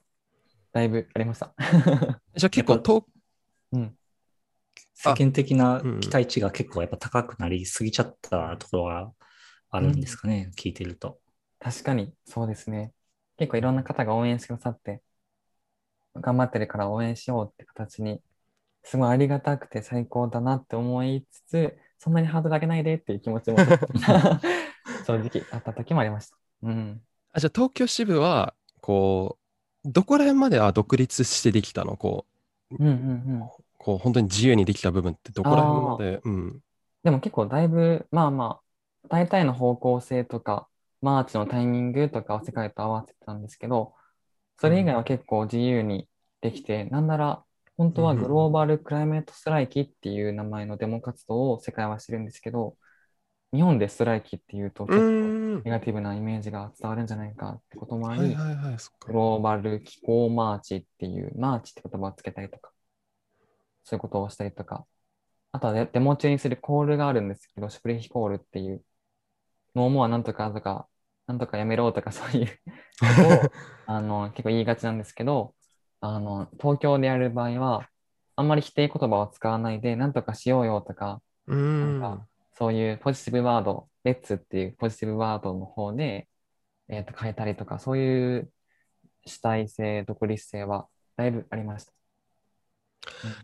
[0.74, 1.54] だいぶありました。
[2.36, 3.06] じゃあ結構遠
[3.72, 3.98] うん、
[5.12, 9.12] 世間的なうん期待値が結構やっぱ高くなりすぎちゃったところが
[9.70, 11.20] あるんですかね、聞いてると。
[11.60, 12.94] 確かにそうですね。
[13.38, 15.02] 結構いろんな方が応援してくださって、
[16.16, 18.22] 頑張ってるから応援しようって形に、
[18.84, 23.58] すごいありがたくて最高だなって思いつつ、そんなにハードル上げないでっていう気持ちも
[25.06, 26.38] 正直あった時もありました。
[26.64, 27.02] うん。
[27.34, 29.38] あじゃあ東京支部はこ
[29.86, 31.98] うどこら辺までは独立してできたの？
[31.98, 32.26] こ
[32.72, 33.50] ううんうんうん。
[33.88, 36.20] こう本当に自由にできた部分ってどこら辺まで？
[36.26, 36.60] うん。
[37.06, 40.68] でも結構だいぶ、まあまあ、大体の方向性とか、
[41.02, 43.94] マーチのタイミングとかを世界と合わせてたんですけど、
[44.60, 46.10] それ以外は結構自由に
[46.42, 47.46] できて、なんなら
[47.78, 52.76] 本当は Global Climate ストライキっていう名前のデモ活動を世界はしてるんですけど、
[53.54, 58.36] 日本でストライキっていうとう結構んネガティブなイメージが伝わるんじゃないかってこともあり、
[59.06, 62.72] グローバル気候マーチっていう、マーチって言葉をつけたりとか、
[63.88, 64.86] そういうことをしたりとか、
[65.54, 68.84] あとはデデモ中にするコールがあるんですけど、シュプレヒコールっていう、
[69.76, 70.90] ノーモアなんとかとか、
[71.26, 72.48] なんとかやめろとかそういう。
[73.00, 73.52] ことを
[73.86, 75.56] あの結構言いがちなんですけど、
[76.02, 77.88] あの東京でやる場合は、
[78.36, 82.02] あんまり否定言葉を使わないで、なんとかしようよとか、うん。
[82.02, 86.28] なんかそういうポジティブワード、レッツっていうポジティブワードの方で、
[86.90, 88.52] えー、と変えたりとか、そういう
[89.26, 91.97] 主体性、独立性はだいぶありました。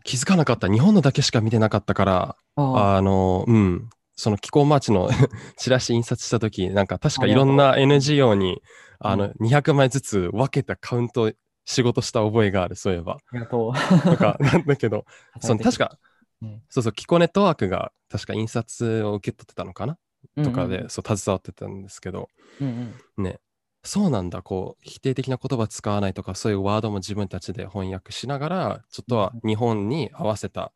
[0.02, 0.68] 気づかなかった。
[0.68, 3.90] 日本のだけしか見てなかったからあのうん。
[4.16, 5.10] その気候マーチの
[5.58, 8.62] チラシ印刷した時なんか確かいろんな NGO に
[9.00, 11.32] あのう200枚ずつ分けたカウント
[11.64, 13.14] 仕事した覚えがあるそういえば。
[13.14, 14.00] ありがとう。
[14.08, 15.04] とか なんだけど
[15.40, 15.98] その確か
[16.42, 16.62] うん。
[16.68, 19.98] そうそう気候ネットワークが確か印刷を受け取ってたのかな？
[20.44, 20.88] とかで、うん。
[20.90, 22.28] そう携わってたんですけど。
[22.60, 23.24] うんうん。
[23.24, 23.40] ね
[23.84, 30.72] そうなんだこう否定的な言葉使わないとかそういうワードも自分たちで翻訳しながらちょっとは日本に合わせた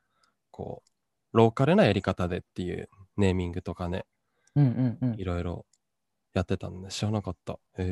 [0.50, 0.82] こ
[1.32, 4.04] うローカルなやり方でっていうネーミングとかね
[4.54, 5.66] うんうんうんいろいろ
[6.34, 7.84] やってたんで知らなかったへえ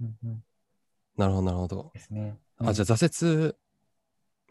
[0.00, 0.44] うんうん
[1.16, 2.38] なるほどなるほどですね。
[2.56, 3.54] あじゃあ挫折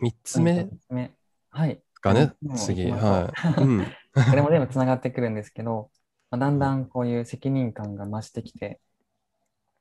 [0.01, 1.11] 3つ目三つ目
[1.49, 1.81] はい。
[1.95, 2.91] かねうん、次。
[2.91, 3.61] はい。
[3.61, 3.85] うん。
[4.29, 5.89] これも全部つながってくるんですけど、
[6.31, 8.79] まあ、だんだんこういう責任感が増してきて、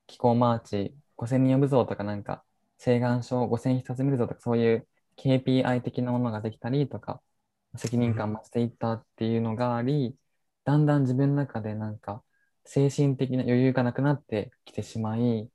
[0.07, 2.43] 気候マーチ5000人呼ぶぞとかなんか、
[2.79, 7.21] 請願書5000人集めるぞとか、そういう KPI 的なものができたりとか、
[7.75, 10.17] 責任感増していったっていうのがあり、
[10.63, 12.23] だんだん自分の中でなんか、
[12.65, 15.49] 精神的な余裕がなくなってきてしまい、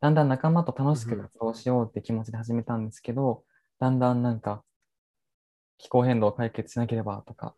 [0.00, 3.44] だんだん仲間と楽しく活動しようって気持ちで始めたんですけど、
[3.78, 4.64] だんだんなんか、
[5.78, 7.54] 気候変動を解決しなければとか、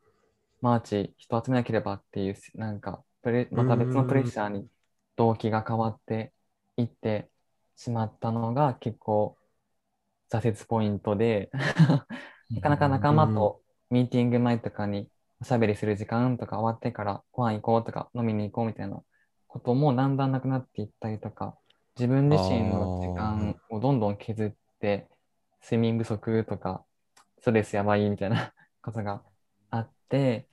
[0.64, 4.66] マーチ、人集めなければっていう、なんかプレ、また別のプレッシャーに
[5.14, 6.32] 動機が変わって
[6.78, 7.28] いって
[7.76, 9.36] しまったのが結構
[10.30, 11.50] 挫折ポイントで、
[12.48, 15.10] なかなか仲間とミーティング前とかに
[15.42, 19.02] おしゃべりする時間とか終わってからご飯行こうとか飲みに行こうみたいな
[19.46, 21.58] こともだんだんなくなっていったりとか、
[21.94, 25.10] 自分自身の時間をどんどん削って、
[25.62, 26.86] 睡眠不足とか、
[27.40, 29.22] ストレスやばいみたいなことが
[29.68, 30.48] あって、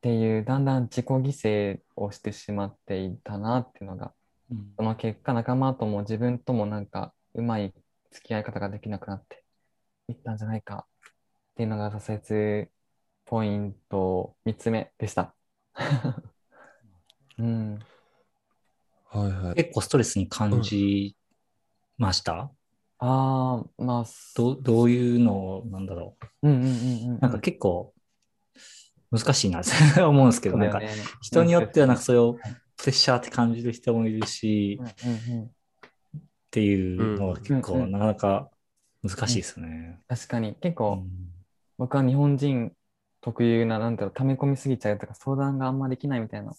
[0.00, 4.14] っていう、だんだん自己犠牲をしてしまっていたなっていうのが、
[4.50, 7.74] うんその結果、仲間とも自分ともなんか、うまい
[8.10, 9.44] 付き合い方ができなくなって
[10.08, 11.12] いったんじゃないかっ
[11.56, 12.70] ていうのが挫折
[13.26, 15.34] ポイント3つ目でした。
[17.38, 17.78] うん。
[19.10, 19.54] はいはい。
[19.56, 21.14] 結構ストレスに感じ
[21.98, 22.50] ました、
[22.98, 26.68] ああ、まあ、どうどういうのなんだろうんうんうんう
[27.12, 27.16] ん。
[27.16, 27.92] うなんか結構
[29.10, 30.84] 難しいなって 思うんですけど、なんか
[31.20, 35.54] 人によってはなんかそれをはいプレッシャーって感じる人もいるし、うんっうんうん。
[36.50, 37.90] ていうのは結構うんうん。
[37.90, 38.50] なかなか
[39.02, 40.02] 難しいですね。
[40.08, 41.32] 確かに、結う構、ん。
[41.78, 42.76] 僕は日本人
[43.22, 46.52] 特有な、なんだろう、溜め込みすぎちゃうとか、相談があんまできないみたいな、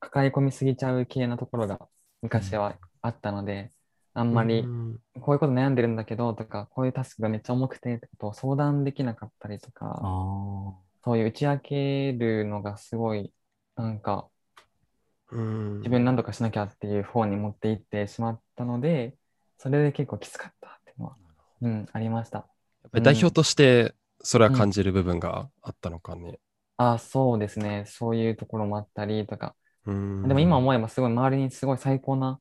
[0.00, 1.88] 抱え込みすぎちゃう系なところが
[2.22, 3.72] 昔はあったので、
[4.14, 13.32] あんまりうんこういうこと悩んでるんだけどとか、こういうタスクがめっちゃ重くてってことを相談できなかったりとか、あそういう打ち明けるのがすごい、
[13.76, 14.28] なんか
[15.30, 19.16] うん自分何とかしなきゃっていう方に持っていってしまったので、
[19.56, 21.16] それで結構きつかったっていうのは、
[21.62, 22.38] うん、ありました。
[22.38, 22.44] や
[22.88, 26.40] っぱり代表としてそれは感じる部分があったのかね。
[26.76, 27.84] あ、そうですね。
[27.86, 29.54] そういうところもあったりとか、
[29.86, 32.40] うんでも今思えばすごい周りにすごい最高な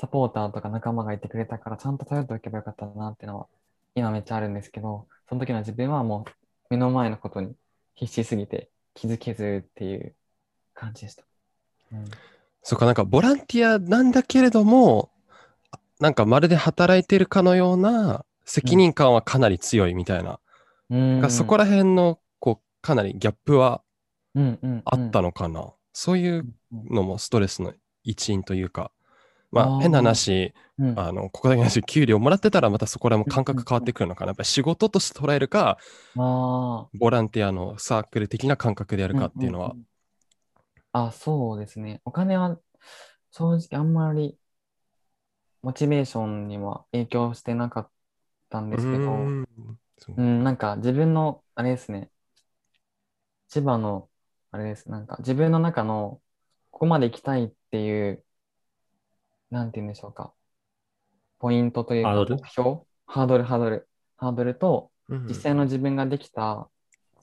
[0.00, 3.48] サポーターとか仲間がいてくれたからちゃんと頼っておけばよかったなっていうのは
[3.96, 6.30] 今めっちゃあるんですけど、その時の自分はもう
[6.70, 7.56] 目の前のことに
[7.94, 10.14] 必死すぎて気づけずっていう
[10.74, 11.24] 感じでした。
[11.92, 12.04] うん、
[12.62, 15.10] そうか、なんかボランティアなんだけれども、
[15.70, 20.40] あなんかまるで働いてるかのような責任感はかなり強いみたいな。
[20.90, 23.82] うんがそこら辺のこうかなりギャップは
[24.84, 25.72] あったのかな。
[25.92, 28.90] そういううんのもストレスの一因というか、
[29.54, 30.94] まあ変な話、うん。
[30.96, 34.30] あの、ここだけの話、給料もらってたらまたそこらも感覚変わってくるのかな。
[34.30, 35.78] やっぱり仕事として捉えるか、
[36.16, 39.68] あボランティアのサークル的な感覚でやーるかっていうのは。
[39.68, 39.80] んん。
[39.80, 39.86] ん
[40.92, 42.00] あ、そうですね。
[42.04, 42.58] お金は
[43.30, 44.38] 正直あんまり
[45.62, 47.90] モチベーションには影響してなかっ
[48.50, 49.78] たんですけど、うーん。
[50.16, 52.10] うん、なんか自分の、あれですね、
[53.48, 54.10] 千葉の、
[54.50, 56.20] あれです、なんか自分の中の、
[56.70, 58.23] ここまで行きたいっていう、
[59.54, 60.34] なんて言うんでしょうか、
[61.38, 62.36] ポイントというか、ハードル？
[62.36, 62.70] 目標、
[63.06, 66.68] ハードル、ハードル、ハードルと、うん実際の自分ができた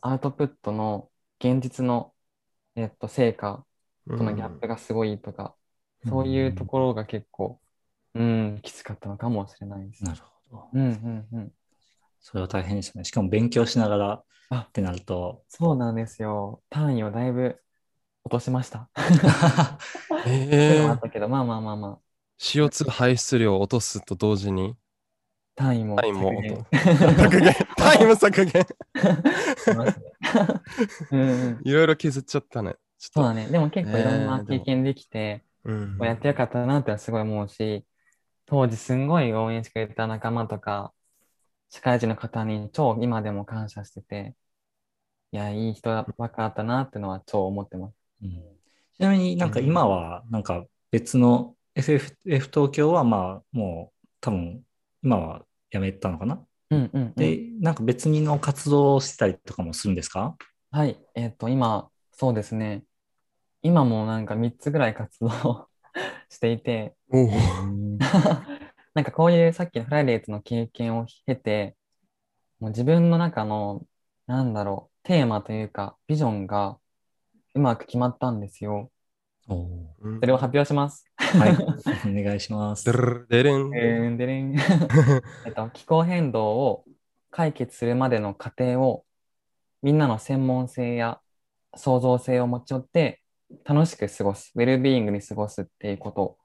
[0.02, 2.14] アウトプットの現実の、
[2.76, 3.66] えっと、成果
[4.08, 5.56] とのギャップがすごいとか、
[6.08, 7.60] そういうところが結構、
[8.16, 10.04] うん、きつかったのかもしれないです。
[10.04, 10.70] なるほど。
[10.74, 11.52] うんうんうん。
[12.22, 13.04] それは大変ですね。
[13.04, 16.62] しかも勉強しながらあってなると、そうなんですよ。
[16.70, 17.62] 単位をだいぶ
[18.24, 18.90] 落としました。
[18.96, 22.00] っていうえーあったけど、まあまあまあまあ、
[22.42, 24.76] CO2 排出量を落とすと同時に、
[25.56, 26.66] 単位も単位も削減
[27.20, 28.66] 削減、タイム削減。
[31.64, 32.74] いろいろ削っちゃったね。
[32.98, 33.48] ちょっそうだね。
[33.48, 37.86] でも結構いろんな経験できて、と、うんこうやってよかったなってすごい思うし、
[38.48, 40.92] 当時すんごい応援してくれた仲間とか、
[41.70, 44.34] 社会人の方に超今でも感謝してて、
[45.32, 47.96] いや、いい人ばっかだったなってのは超思ってます。
[48.24, 48.32] うん
[48.98, 54.62] ちなみになんか今はなんか別の FF 東京はまあもう多分
[55.04, 56.46] 今はやめたのかな？
[56.70, 57.14] うんうんうん。
[57.16, 60.36] で、なんか別にの活動をしてたりとかもするんですか？
[60.72, 62.84] はい、えっと、今、そうですね。
[63.62, 65.70] 今もなんか3つぐらい活動
[66.30, 66.96] していて、
[68.94, 71.76] なんかこういうさっきのフライデーズの経験を経て、
[72.60, 73.86] もう自分の中の、
[74.28, 76.78] なんだろう、テーマというか、ビジョンが
[77.54, 78.92] うまく決まったんですよ。
[79.52, 81.06] それを発表します。
[81.18, 81.52] はい、
[82.20, 82.86] お願いします。
[82.86, 83.70] でれん
[84.18, 84.56] でれん
[85.46, 86.86] えっと、気候変動を
[87.30, 89.06] 解決するまでの過程を
[89.82, 91.20] みんなの専門性や
[91.76, 93.22] 創造性を持ち寄って
[93.64, 96.38] 楽しく過ごす、ウェルビーイングに過ごすっていうこと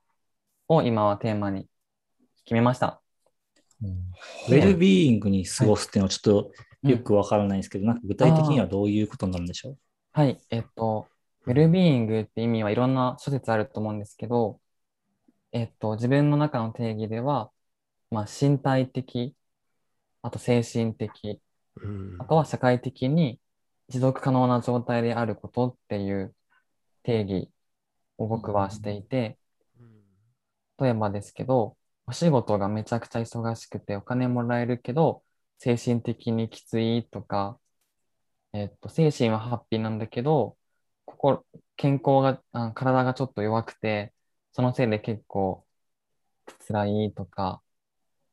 [0.68, 1.68] を今はテーマに
[2.44, 3.00] 決めました。
[3.82, 6.42] ウェルビーイングに過ごすっていうのはちょっ
[6.82, 9.76] とよくわからないんですけど、なんか具体的にはどういうことになるんでしょう？
[10.12, 11.08] はい、えっと、
[11.46, 14.60] ウェルビーイングって意味はいろんな諸説あると思うんですけど、
[15.52, 17.52] えっと、自分の中の定義では、
[18.10, 19.36] まあ、身体的、
[20.22, 21.40] あと精神的、
[21.76, 22.16] うん。
[22.18, 23.40] あとは社会的に
[23.88, 26.34] 持続可能な状態であることっていう
[27.04, 27.50] 定義
[28.18, 29.38] を僕はしていて、
[30.80, 35.22] 例えばですけど、お仕事がめちゃくちゃ忙しくてお金もらえるけど、
[35.58, 37.58] 精神的にきついとか、
[38.52, 40.56] えっと、精神はハッピーなんだけど、
[41.06, 41.44] 心、
[41.76, 44.12] 健康が、あ体がちょっと弱くて、
[44.52, 45.64] そのせいで結構
[46.68, 47.62] 辛いとか、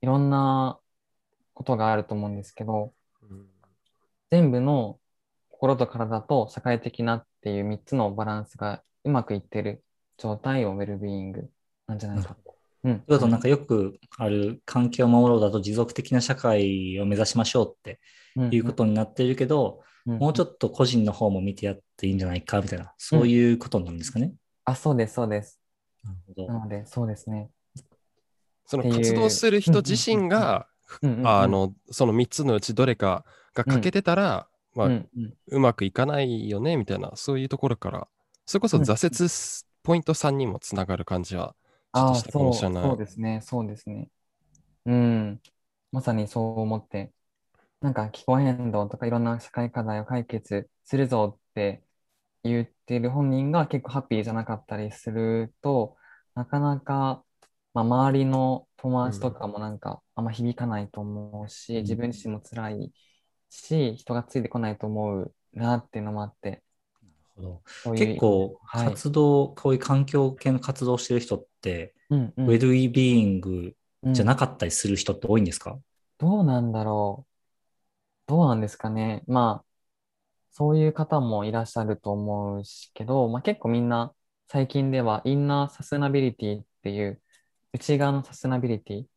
[0.01, 0.79] いろんな
[1.53, 3.47] ことがあると思うんですけど、うん
[4.31, 4.99] 全部の
[5.51, 9.83] 心と体と社会的なっていう3つのバランスがうまくいってる
[10.17, 11.51] 状態をウェルビーイング
[11.85, 12.55] なんじゃないかと。
[12.83, 12.99] うん。
[13.01, 17.99] となんかよくある環境を守ろうだと持続的な社会を目指しましょうって
[18.49, 20.53] いうことになっているけど、もうちょっと。
[20.53, 24.33] っと個人の方も見てやっていいんじゃないかみたいな、そういうことなんですかね。
[24.65, 25.59] あ、そうです、そうです。
[26.03, 27.51] なるほどなので、そうですね。
[28.65, 30.67] その活動する人自身が、
[31.01, 38.07] うんうんうんあのその3つのうちどれかが欠けてたら、まあうんうんうまくいかないよねみたいなそういうところから
[38.45, 41.55] それこそうん挫折すポイント3にもつながる感じは
[41.93, 42.83] ちょっああ、としたかそう、もしれない。
[42.89, 44.09] そうですね、そうですね。
[44.85, 45.41] うん。
[45.91, 47.13] まさにそう思って、
[47.81, 51.83] なんか気候変動とかいろんな社会課題を解決するぞって
[52.43, 55.97] 言ってる本人が結構ハッピーじゃなかったりすると、
[56.35, 57.23] なかなか、
[57.73, 61.83] まあ、周りの友達とかもなんかあんま響かないと思うし、うん。
[61.83, 62.93] 自分自身も辛い
[63.49, 66.63] し、人がついてこないと思うなっていうのもあって、
[67.01, 67.63] なるほど。
[67.93, 69.03] 結構はい。
[69.03, 72.45] 活動、こういう環境系の活動をしてる人って、うんうん。
[72.45, 73.75] ウェルビーイング
[74.11, 75.79] じゃなうんかったりする人って多いんですか、
[76.17, 77.31] どうなんだろう。
[78.27, 79.23] どうなんですかね。
[79.27, 79.65] まあ、
[80.53, 84.15] そういう方もいらっしゃると思うしけど、まあ、結構みんな
[84.49, 87.21] 最近ではインナーサステナビリティっていう
[87.73, 89.07] 内側のサステナビリティっ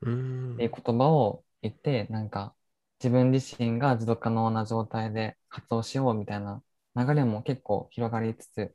[0.00, 0.56] うん。
[0.56, 2.54] ていう言葉を言って、なんか
[3.00, 6.62] 自分自身が持続可能な状態で活動しようみたいな
[6.96, 8.74] 流れも結構広がりつつ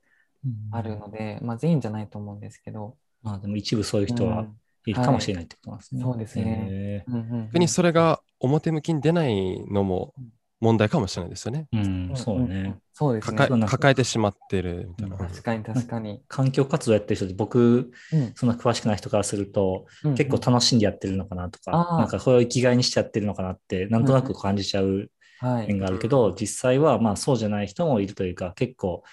[0.72, 4.62] あるので、まあ全員じゃないと思うんですけど、まあでも一部そういう人はうん。
[4.86, 6.02] いるかもしれないってことなんですね。
[6.04, 6.12] はい。
[6.12, 6.76] そうですね。
[7.00, 7.52] へうんうんうん。
[7.54, 10.14] 逆にそれが表向きに出ないのも
[10.62, 11.68] 問題かもしれないですよね。
[11.74, 12.82] ーうん、そうねん。
[12.94, 13.58] そうですね抱。
[13.60, 15.16] え抱えてしまってるみたいな。
[15.16, 16.22] うん確かに確かに。
[16.28, 25.80] 環境活動やってる人って僕、うんそんな詳しくない人からすると、うん結構楽しんでやってるのかなとか、なんかこれを生きがいにしてやってるのかなって、なんとなく感じちゃうはい面。
[25.80, 29.04] があるけど、実際はまあそうじゃない人もいるというか、結構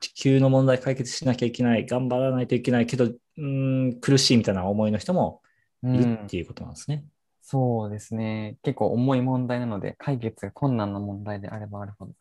[0.00, 5.42] 地球の問題解決しなきゃいけない、頑張らないといけないけど、うーん、苦しいみたいな思いの人も
[5.82, 7.04] いるっていうことなんですね。
[7.48, 8.58] そうですね。
[8.64, 12.12] 結構重い問題なので、解決が困難な問題であればあるほど、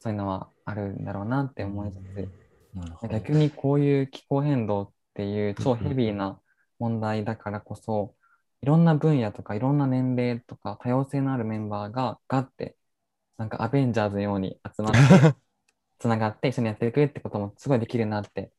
[0.00, 2.28] そういうのはあるんだろうなって思いつつ。
[3.10, 6.40] 逆にこういう気候変動っていう超ヘビーな
[6.78, 8.14] 問題だからこそ、
[8.62, 12.74] いろんな分野とかいろんな年齢とか多様性のあるメンバーがガッて、
[13.36, 15.36] なんかアベンジャーズのように集まって、
[16.00, 18.50] つながって一緒にやっていくってこともすごいできるなって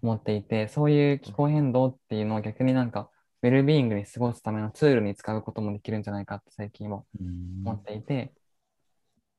[0.00, 3.10] 思っていて、そういう気候変動っていうのを逆になんか、
[3.42, 8.32] ウェルビーイングに過ごすためのツールに使うこともできるんじゃないかって最近はうん思っていて、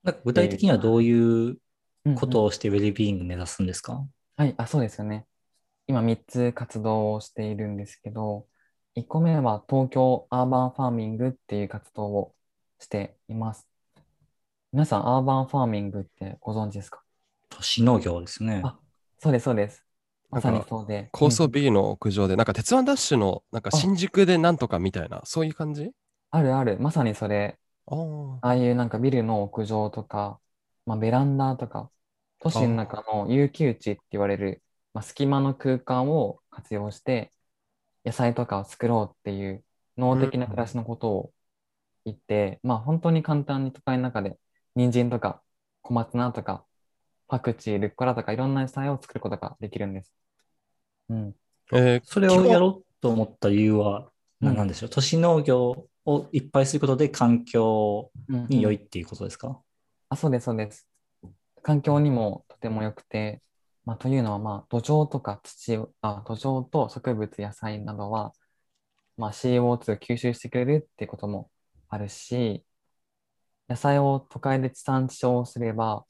[0.03, 4.03] なんか具体的にはどういううんうんことをしてウェルビーイング目指すんですか、
[4.37, 5.27] はい、あ、そうですよね。
[5.85, 8.47] 今3つ活動をしているんですけど、
[8.95, 12.35] 1個目は東京 urban farming っていう活動を
[12.79, 13.67] しています。
[14.73, 17.03] 皆さん、 urban farming ってご存知ですか？
[17.49, 18.61] 都市農業ですね。
[18.63, 18.79] あ
[19.19, 19.85] そうです、そうです。
[20.31, 21.09] まさにそうで。
[21.11, 25.91] 高層うんビルの屋上で、なんか鉄腕ダッシュのなんかあ新宿でなんとかみたいな、そういう感じ？
[26.31, 27.59] あるある、まさにそれ。
[27.87, 28.55] ああ。
[28.55, 30.39] いうなんかビルの屋上とか、
[30.85, 31.91] まあ、ベランダとか、
[32.39, 34.63] 都市の中の有給地って言われる、
[34.93, 37.31] まあ、隙間の空間を活用して、
[38.05, 39.63] 野菜とかを作ろうっていう
[39.97, 41.33] 脳的な暮らしのことを
[42.05, 44.39] 言って、まあ本当に簡単に都会の中で、
[44.75, 45.41] 人参とか
[45.81, 46.65] 小松菜とか、
[47.31, 50.13] パクチー、ルッコラとかいろんな野菜を作ることができるんです。
[51.07, 51.35] うん。
[51.73, 54.11] えーそれをやろうと思った理由は
[54.41, 59.61] うん何でしょう、都市農業をいっぱいすることで環境うんに良いっていうことですか、
[60.09, 60.89] あ、そうです、そうです。
[61.61, 63.41] 環境にもとても良くて、
[63.85, 68.33] まあ、というのは、まあ、土壌とか土を、あ、土壌と植物、野菜などは、
[69.17, 71.49] まあ、CO2 を吸収してくれるっていうことも
[71.87, 72.65] あるし、
[73.69, 76.05] 野菜を都会で地産地消すれば、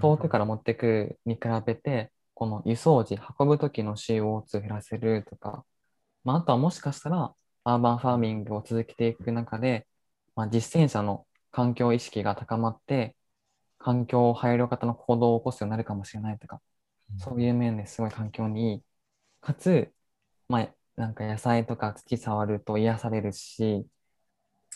[0.00, 5.64] 遠くから持ってくに比べて、この輸送時、運ぶ時の CO2 を減らせるとか、
[6.24, 9.86] まあ、あとはもしかしたら、アーバンファーミングを続けていく中で、
[10.36, 13.16] まあ、実践者の環境意識が高まって、
[13.78, 16.60] 環境配慮型の行動を起こすようになるかもしれないとか、
[17.18, 18.84] そういう面ですごい環境にいい。
[19.40, 19.92] かつ、
[20.48, 23.86] まあ、なんか野菜とか土触ると癒されるし、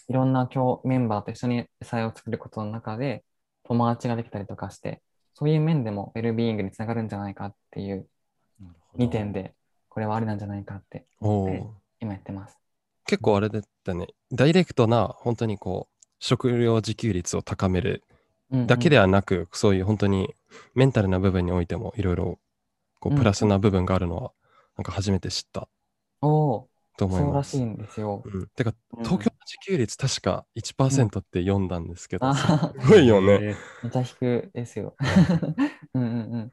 [0.09, 3.25] いろんな今日メンバーと一緒に野菜を作ることの中で
[3.65, 5.03] 友達ができたりとかして、
[5.35, 8.09] そういう面でもウェルビーイングにつながるんじゃないかっていう
[8.61, 9.05] なるほど。
[9.05, 9.55] 2点で、
[9.89, 11.07] これはありなんじゃないかって
[12.01, 12.59] 今やってます。
[13.07, 14.09] 結構あれだったね。
[14.33, 18.03] ダイレクトな、本当にこう、食料自給率を高める
[18.51, 18.67] うんうん。
[18.67, 20.35] だけではなく、そういう本当に
[20.75, 22.39] メンタルな部分においてもいろいろ
[23.01, 24.33] プラスな部分があるのは、
[24.77, 25.69] なんか初めて知った。
[26.23, 27.53] おーと思います。
[27.53, 28.23] そうらしいんですよ。
[28.25, 33.39] うん、てか、うん東京の自給率確か1%って読んだんですけど、あすははごいよね。
[33.43, 34.95] え ーめちゃ低ですよ。
[35.95, 36.53] うんうんうん。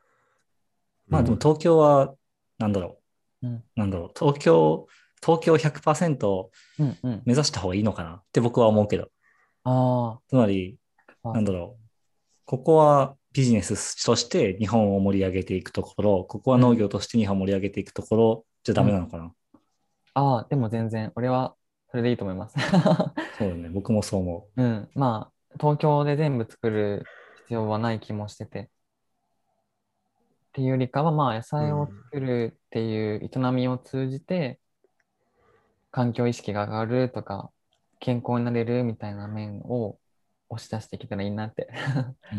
[1.08, 2.16] まあでも東京は、
[2.58, 3.00] なんだろ
[3.44, 4.88] う、うんなんだろう、東京、
[5.24, 7.22] 東京100%うんうん。
[7.26, 8.16] 目指した方がいいのかな？
[8.16, 9.10] って僕は思うけど、
[9.64, 10.78] あつまり、
[11.24, 11.34] あ。
[11.34, 11.84] なんだろう、
[12.46, 19.34] ここはビジネスとして日本を盛り上げていくところ、ここは農業として日本を盛り上げていくところじゃダメなのかな？
[20.14, 21.56] ああ、でも全然、俺は
[21.90, 22.56] それでいいと思います。
[23.38, 24.90] そうだね、僕もそう思うん。
[24.96, 27.06] まあ、東京で全部作る
[27.44, 28.70] 必要はない気もしてて。
[30.50, 34.60] っていうよりかは、まあ、野菜を作るっていう営みを通じて、
[35.92, 37.52] 環境意識が上がるとか、
[38.00, 39.98] 健康になれるみたいな面を
[40.50, 41.70] 押し出していけたらいいなって。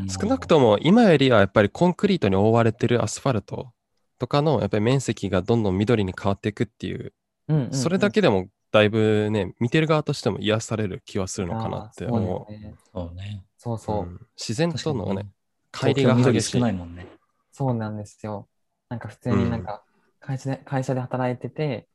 [0.09, 3.73] 少なくとも今よりはやっぱりコンクリートに覆われてるアスファルト
[4.19, 7.13] とかのやっぱり面積がどんどん緑に変わっていくっていう、
[7.53, 12.75] うんうんうんそれだけでもだいぶね、見てる側としても癒される気はするのかなって思ですね。
[12.93, 13.45] そうね。
[13.45, 13.49] う。
[13.59, 13.97] そうそう。
[14.01, 15.27] うん自然とのね、
[15.71, 16.53] 確かに乖離が激しい。
[16.53, 17.07] 少ないもんね。
[17.53, 18.49] そうなんですよ。
[18.89, 19.85] なんか普通になんか
[20.21, 21.87] 会社で、会社で働いてて、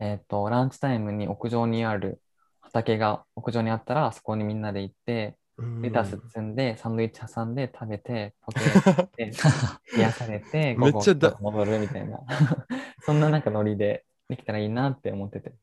[0.00, 2.20] えっと、ランチタイムに屋上にある
[2.60, 9.32] 畑が屋上にあったら、そこにみんなで行って、うんレタス積んで、サンドイッチ挟んで食べて、ポテトで
[9.96, 12.20] 癒されて、めっちゃだ午後戻るみたいな。
[13.02, 15.54] そんななんかノリでできたらいいなって思ってて、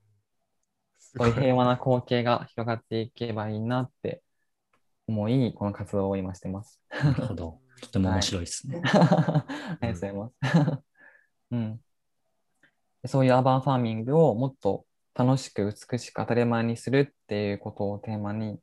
[0.99, 4.21] そういう平和な光景が広がっていけばいいなって
[5.07, 6.81] 思い、この活動を今してます。
[6.89, 7.59] なるほど。
[7.81, 8.81] とても面白いですね。
[8.85, 10.33] ありがとうございます。
[11.51, 11.81] うん。
[13.03, 18.59] でそういう urban farming をもっと楽しく美しく当たり前にするっていうことをテーマに、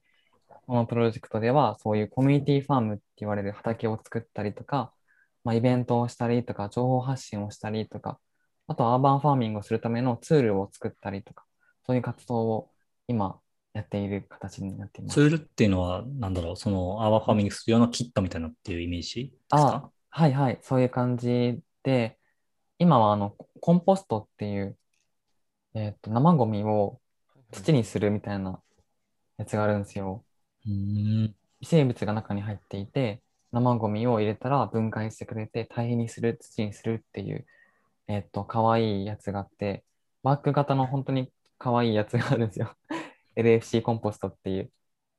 [0.67, 4.93] このプロジェクトではそういう community farm って言われる畑を作ったりとか、
[5.45, 8.19] まあ、イベントをしたりとか、情報発信をしたりとか、
[8.69, 11.45] あとは urban farming をするためのツールを作ったりとか、
[11.87, 12.71] そういう活動を
[13.09, 13.39] 今
[13.75, 15.15] やっている形になっています。
[15.15, 22.19] ツールっていうのは、なんだろう、その urban farming するようなキットみたいなっていうイメージですあかはいはい、そういう感じで、
[22.79, 24.77] 今はあのコンポストっていう、
[25.75, 27.01] えっと、生ゴミを
[27.51, 28.61] 土にするみたいな
[29.39, 30.25] やつがあるんですよ。
[30.67, 31.35] うーん。
[31.61, 37.47] 微生物が中に入っていて、生ゴミを入れたら分解してくれて、堆肥にする、土にするっていう、
[38.13, 39.85] えっと、可愛いやつがあって、
[40.23, 42.75] バッグ型の本当に可愛いやつがあるんですよ。
[43.37, 44.65] LFC コンポストっていう。
[44.65, 44.67] っ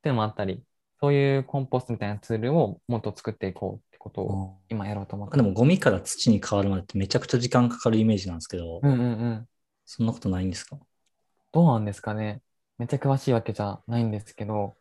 [0.03, 0.63] ていうのもあったり、
[0.99, 9.47] そういうコンポストみたいなツールをもっと作っていこうってことを今やろうと思ってでもゴミから土に変わるまでってめちゃくちゃ時間かかるイメージなんですけど、うんうんうん。
[9.85, 10.77] そんなことないんですか？
[11.51, 12.41] どうなんですかね。
[12.77, 14.75] めっちゃ詳しいわけじゃないんですけど、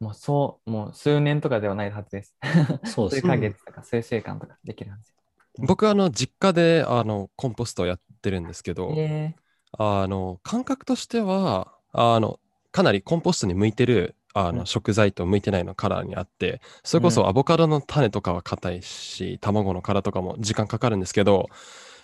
[0.00, 2.36] もうそう、もう数年とかではないはずです。
[2.84, 3.30] 数そうですね。
[3.30, 5.12] ヶ月とか数週間とかできるはず
[5.58, 9.34] 僕はあの実家であのコンポストをやってるんですけど、え
[9.78, 12.38] あの感覚としてはあの
[12.72, 21.48] かなりコンポストに向いてるあの、うん食材と向いてないのカラーにあってそれこうんそアボカドの種とかは硬いし、卵の殻とかも時間かかるんですけど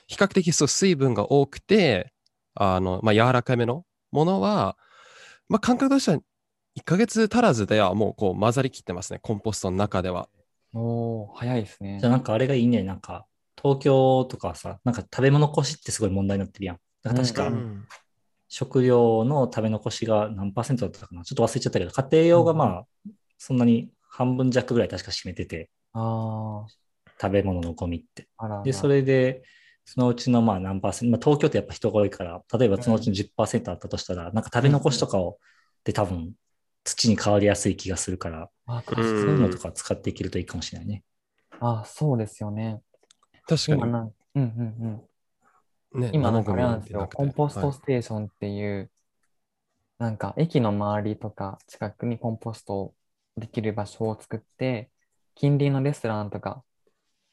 [0.06, 2.12] 比較的そう水分が多くて
[2.54, 4.76] あの、まあ、柔らかめのものは、
[5.48, 6.18] まあ、感覚としては
[6.74, 10.28] 1ヶ月足らずではもうこう混ざりきってますねコンポストの中では。
[10.74, 12.08] ー、おー、早いですねじゃ。
[12.08, 12.82] あなんかあれがいいね。
[12.82, 13.26] なんか
[13.62, 16.78] 東京とかさ、なんか食べ物こしってすごい問題になってるやん。
[17.02, 17.86] だから確かうん
[18.48, 22.86] 食料の食べ残しが何パーセントだったかなちょっと忘れちゃったけど、家庭用がまあ、
[23.38, 26.66] そんなに半分弱ぐらい確か占めてて、あ
[27.20, 28.28] 食べ物のゴミって。
[28.64, 29.42] で、それで、
[29.84, 35.38] そのうちのまあ何パーセント、まあ、東京ってやっぱ人が多いから、例えばそのうちの10%あったとしたら、なんか食べ残しとかを、
[35.84, 36.34] で多分
[36.84, 41.02] 土に変わりやすい気がするから、あ、うんそういうのとか使っていけるといいかもしれないね。
[41.60, 42.80] あ、そうですよね。
[43.46, 45.02] 確かに、今なん、うんうん
[45.94, 46.00] うん。
[46.00, 47.08] ね、今なんかあれなんですよ。
[47.12, 48.90] コンポストはいステーションっていう、
[49.98, 52.94] なんか駅の周りとか近くにコンポスト
[53.36, 54.90] できる場所を作って、
[55.34, 56.64] 近隣のレストランとか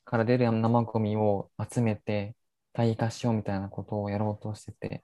[0.05, 2.35] から出る生ゴミを集めて
[2.73, 5.03] 退化しようみたいなことをやろうとしてて、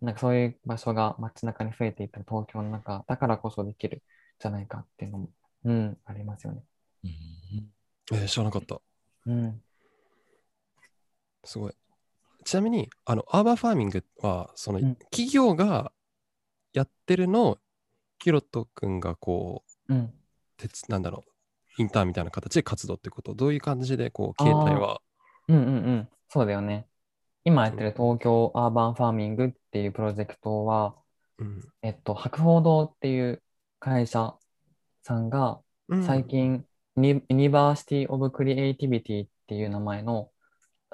[0.00, 4.00] なんかそういう場所が街中に増えていった東京の中だからこそできるん
[4.38, 5.30] じゃないかっていうのも、
[5.64, 6.62] うん、ありますよね。
[7.04, 7.10] うん
[8.12, 8.80] えー知らなかった。
[9.26, 9.62] うん。
[11.44, 11.72] すごい。
[12.44, 15.92] ちなみに、あの、アーバンファーミングは、その、うん企業が
[16.72, 17.58] やってるのを、
[18.18, 20.12] キロト君がこう、うん。
[20.56, 21.24] 鉄なんだろ
[21.78, 25.00] う、インターンみたいな形で活動ってこと、どういう感じで、こう、携帯は、
[25.48, 26.08] うんうんうん。
[26.28, 26.86] そうだよね。
[27.44, 30.96] 今やってる東京アーバンファーミングっていうプロジェクトは、
[31.38, 33.42] うんえっと、博報堂っていう
[33.78, 34.34] 会社
[35.02, 36.64] さんがうん最近、
[36.96, 40.30] University of Creativity っていう名前の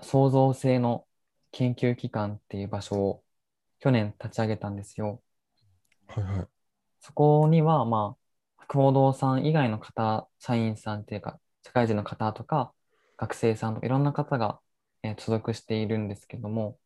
[0.03, 1.07] 創造性の
[1.53, 3.25] 研究機関っていう場所を
[3.81, 5.23] 去年立ち上げたんですよ。
[6.09, 6.61] はいはい。
[7.01, 8.17] そこには、ま
[8.59, 12.73] あ、博報堂さん以外の方、社員さんっていうか、社会人の方とか、
[13.17, 14.61] 学生さんとかいろんな方が、
[15.03, 16.79] えー所属しているんですけども、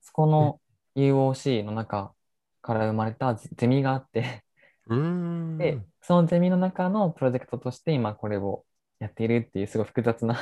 [0.00, 0.60] そこの
[0.94, 2.14] UOC の中
[2.62, 4.44] から生まれたゼゼミがあって。
[5.58, 8.64] で、そのゼミの中のプロジェクトとして今これを
[9.02, 10.38] やっているっていうすごい複雑な。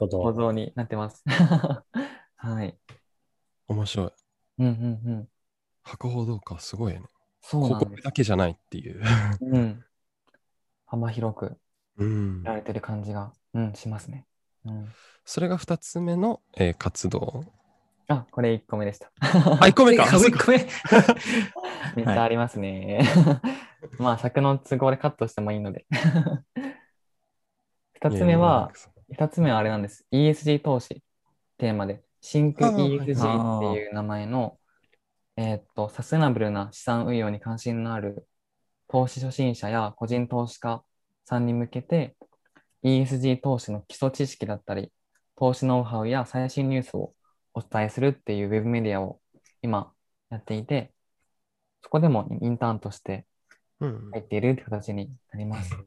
[0.00, 1.22] 構造になってます。
[2.36, 2.76] はい。
[3.68, 4.10] 面白い。
[4.58, 5.28] うんうんうん。
[5.84, 7.02] 博報堂か、すごいね。
[7.40, 7.94] そうなん。
[8.02, 9.00] だけじゃないっていう。
[9.42, 9.84] うん。
[10.86, 11.56] 幅広く
[11.98, 12.50] うんや。
[12.50, 14.26] られてる感じが、うん、しますね。
[14.64, 14.88] うん。
[15.24, 17.44] それが2つ目の、えー活動。
[18.08, 19.12] あ、これ1個目でした。
[19.20, 20.02] あ、1個目か。
[20.02, 20.58] あ 一個目
[21.94, 23.06] めっちゃありますね。
[24.00, 25.86] まあ、尺の都合でカットしてもいいので。
[28.00, 28.70] 2つ目は、
[29.10, 30.06] 2つ目はあれなんです。
[30.12, 31.02] ESG 投資
[31.56, 34.58] テーマで、シンク ESG っていう名前の、
[35.36, 38.28] えーっと、サステナブルな資産運用に関心のある
[38.86, 40.84] 投資初心者や個人投資家
[41.24, 42.16] さんに向けて、
[42.84, 44.92] ESG 投資の基礎知識だったり、
[45.36, 47.14] 投資ノウハウや最新ニュースを
[47.52, 49.20] お伝えするっていうウェブメディアを
[49.62, 49.92] 今
[50.30, 50.92] やっていて、
[51.82, 53.24] そこでもインターンとしてうん
[53.80, 55.74] 入っているって形になります。
[55.74, 55.78] う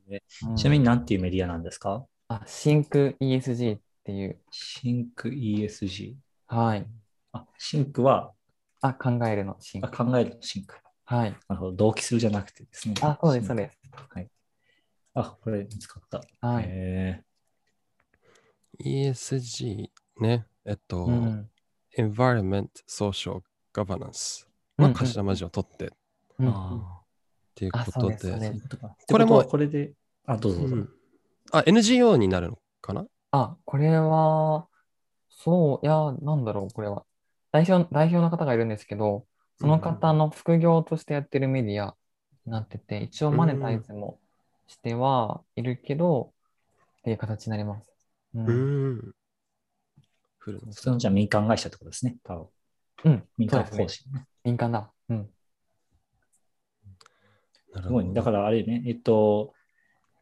[0.52, 2.06] んちなみに何ていうメディアなんですか？
[2.28, 6.16] あ、 Think ESG っていう、 Think ESG。
[6.48, 6.88] はい。
[7.34, 8.32] あ、 think は、
[8.82, 10.06] あ、考えるのシンあク。
[10.06, 10.76] 考える think。
[11.06, 11.32] はい。
[11.48, 11.74] なるほど。
[11.74, 12.96] 同期するじゃなくてですね。
[13.02, 13.62] あ、そうです、そうす。
[13.62, 13.78] です。
[15.14, 16.22] あ、これ見つかった。
[16.48, 16.66] はい。
[16.68, 17.24] へ
[18.80, 19.90] ESG
[20.22, 20.46] ね。
[20.66, 21.50] えっと、うん。
[21.98, 23.42] Environment Social
[23.74, 25.90] Governance うんうんは頭文字を取ってっ
[26.40, 26.84] うんうん
[27.52, 28.52] あていうことででで。
[28.52, 29.94] ーこれもこれで、
[30.26, 30.76] あ、どうぞどうぞ。
[30.76, 30.90] うん
[31.54, 33.06] あ、NGO になるのかな？
[33.32, 34.68] あ、これは、
[35.30, 37.04] そう、いや、なんだろう、これは。
[37.52, 39.26] 代表、代表の方がいるんですけど、
[39.60, 41.98] その方の副業としてやってるメディア
[42.46, 44.20] になってて、一応マネタイズも
[44.68, 46.32] してはいるけど、
[47.00, 47.86] っていう形になります。
[48.36, 48.40] う。
[48.40, 49.16] うんん。
[50.38, 52.16] フルのじゃあ民間会社ってことですね。
[52.24, 52.48] 多分
[53.04, 53.24] うん。
[53.38, 54.26] 民間そうですね講師ね。
[54.46, 54.90] 民間だ。
[55.10, 55.30] うん。
[57.74, 58.14] すごいね。
[58.14, 59.54] だからあれね、えっと、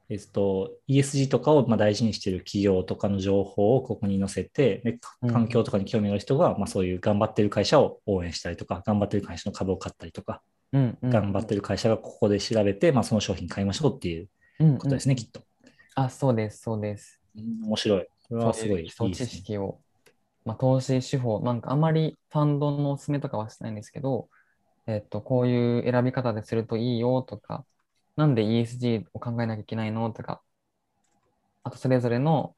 [0.10, 10.42] えっと、ESG とかをまあ大事にしている企業とかの情報をここに載せて、でかうん環境とかに興味がある人が、まあ、そういう頑張ってる会社を応援したりとか、頑張ってる会社の株を買ったりとか、
[10.74, 10.98] うん。
[11.02, 14.30] うん頑張ってる会社がここで調べて、まあ、その商品買いましょうっていう
[14.60, 15.42] うんことですね、きっと。
[15.94, 17.22] あ、そうです、そうです。
[17.36, 18.08] うん面白い。
[18.30, 19.12] これはすごいいい基礎。
[19.12, 19.80] 知識を、
[20.44, 24.28] まあ、投資手法、なんかあまりファンドのおすすめとかはしないんですけど、
[24.90, 27.64] えっと、こういう選び方でするといいよとか、
[28.16, 30.42] なんで ESG を考えなきゃいけないのとか、
[31.64, 32.56] あとそれぞれの、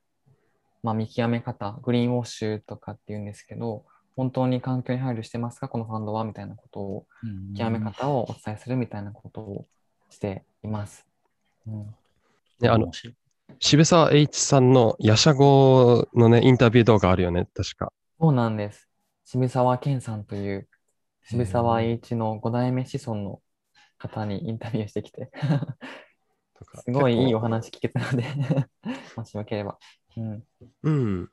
[0.82, 7.06] まあ、見極め方、グリーンウォッシュとかっていうんですけど、本当に環境に配慮してますか、このファンドはみたいなことを、
[7.58, 9.68] 極め方をお伝えするみたいなことを
[10.10, 11.06] しています。
[11.68, 11.96] うん、
[12.62, 12.92] ね、あの
[13.60, 17.92] 渋沢栄一さんのヤシャゴのね、インタビュー動画あるよね、確か。
[18.20, 18.88] そうなんです。
[19.26, 20.68] 渋沢健さんという
[21.24, 23.42] 渋沢栄一の5代目子孫の
[23.98, 25.32] 方にインタビューしてきて、
[26.84, 28.26] すごいいいお話聞けたので、
[29.16, 29.78] もしよければ。
[30.18, 30.44] うん。
[30.84, 31.32] うん。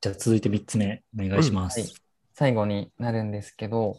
[0.00, 1.80] じゃあ続いて3つ目、お願いします。
[1.80, 2.02] はい
[2.34, 3.98] 最後になるんですけど、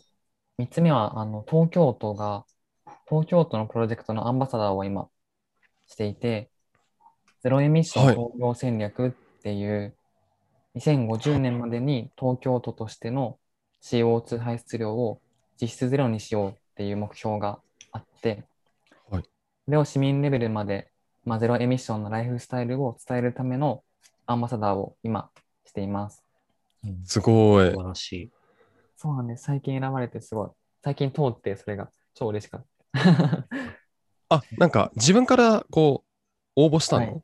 [0.58, 2.46] 3つ目はあの東京都が、
[3.08, 5.08] 東京都のプロジェクトのアンバサダーを今
[5.88, 6.50] していて、
[7.42, 9.12] ゼロエミッションはい東京戦略っ
[9.44, 9.96] ていう、
[10.76, 13.38] 2050年までに東京都としての
[13.84, 15.20] CO2 排出量を
[15.62, 17.60] 実質ゼロにしようっていう目標が
[17.92, 18.44] あって、
[19.10, 19.24] はい
[19.66, 20.90] それを市民レベルまで、
[21.24, 23.82] まあ、ゼロエミッションのライフスタイルを伝えるための
[24.26, 25.30] アンバサダーを今
[25.66, 26.22] しています。
[26.84, 27.78] うんすごい素。
[27.78, 28.32] 晴らしい。
[28.98, 29.44] そうなんです。
[29.46, 30.50] 最近選ばれてすごい。
[30.84, 33.48] 最近通ってそれが超嬉しかった。
[34.28, 36.04] あ、なんか自分からこ
[36.58, 37.24] う、応募したの、はい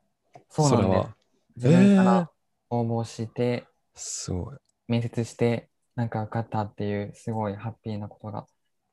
[0.49, 1.15] そうなんですれは。。
[1.57, 2.31] 自分から
[2.69, 4.57] 応募して、すごい。
[4.87, 8.45] 面接して、なんか受かったっていう、すごいハッピーなことが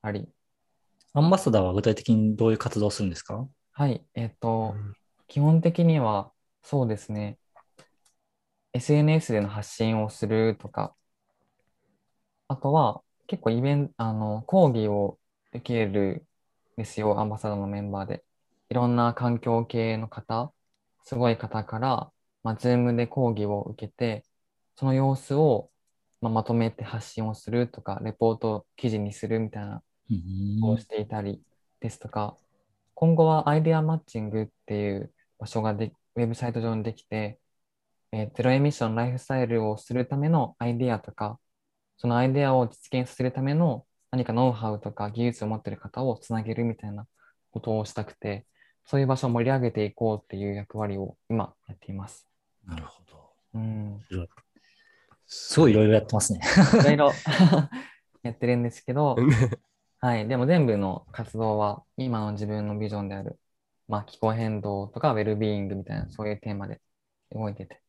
[0.02, 0.28] あり、
[1.14, 3.48] アンバサダーは具体的にどういう活動をするんですか？
[3.72, 4.94] はい、えっと、うん。
[5.28, 7.38] 基本的には、そうですね、
[8.72, 10.94] SNS での発信をするとか、
[12.48, 15.18] あとは、結構イベント、あの、講義を
[15.52, 16.26] 受ける
[16.76, 18.24] んですよ、アンバサダーのメンバーで。
[18.68, 20.52] いろんな環境系の方、
[21.04, 22.12] すごい方から、
[22.46, 24.24] まあ、 Zoom で講義を受けて、
[24.76, 25.72] その様子を、
[26.20, 31.42] まあ、まとめて発信をするとか、レポート記事にするみたいなうんをしていたり
[31.80, 32.36] ですとか、
[32.94, 37.40] 今後はアイデアマッチングっていう場所がでウェブサイト上にできて、
[38.12, 41.40] えーゼロエミッションライフスタイルをするためのアイデアとか、
[41.96, 47.08] そのアイデアを実現させるための何かノウハウとか技術を持っている方をつなげるみたいな
[47.50, 48.46] ことをしたくて、
[48.84, 52.35] そういう場所を盛り上げていこうっていう役割を今やっています。
[52.66, 53.30] なるほど。
[53.54, 54.04] うん、
[55.26, 56.40] すごいいろいろやってますね。
[56.80, 57.12] いろいろ
[58.22, 59.16] やってるんですけど、
[60.00, 60.28] はい。
[60.28, 63.38] でも全部の活動は今の自分のビジョンである、
[63.88, 66.80] まあ、気候変動とかウェルビーイングみたいなそういうテーマで
[67.32, 67.80] 動いてて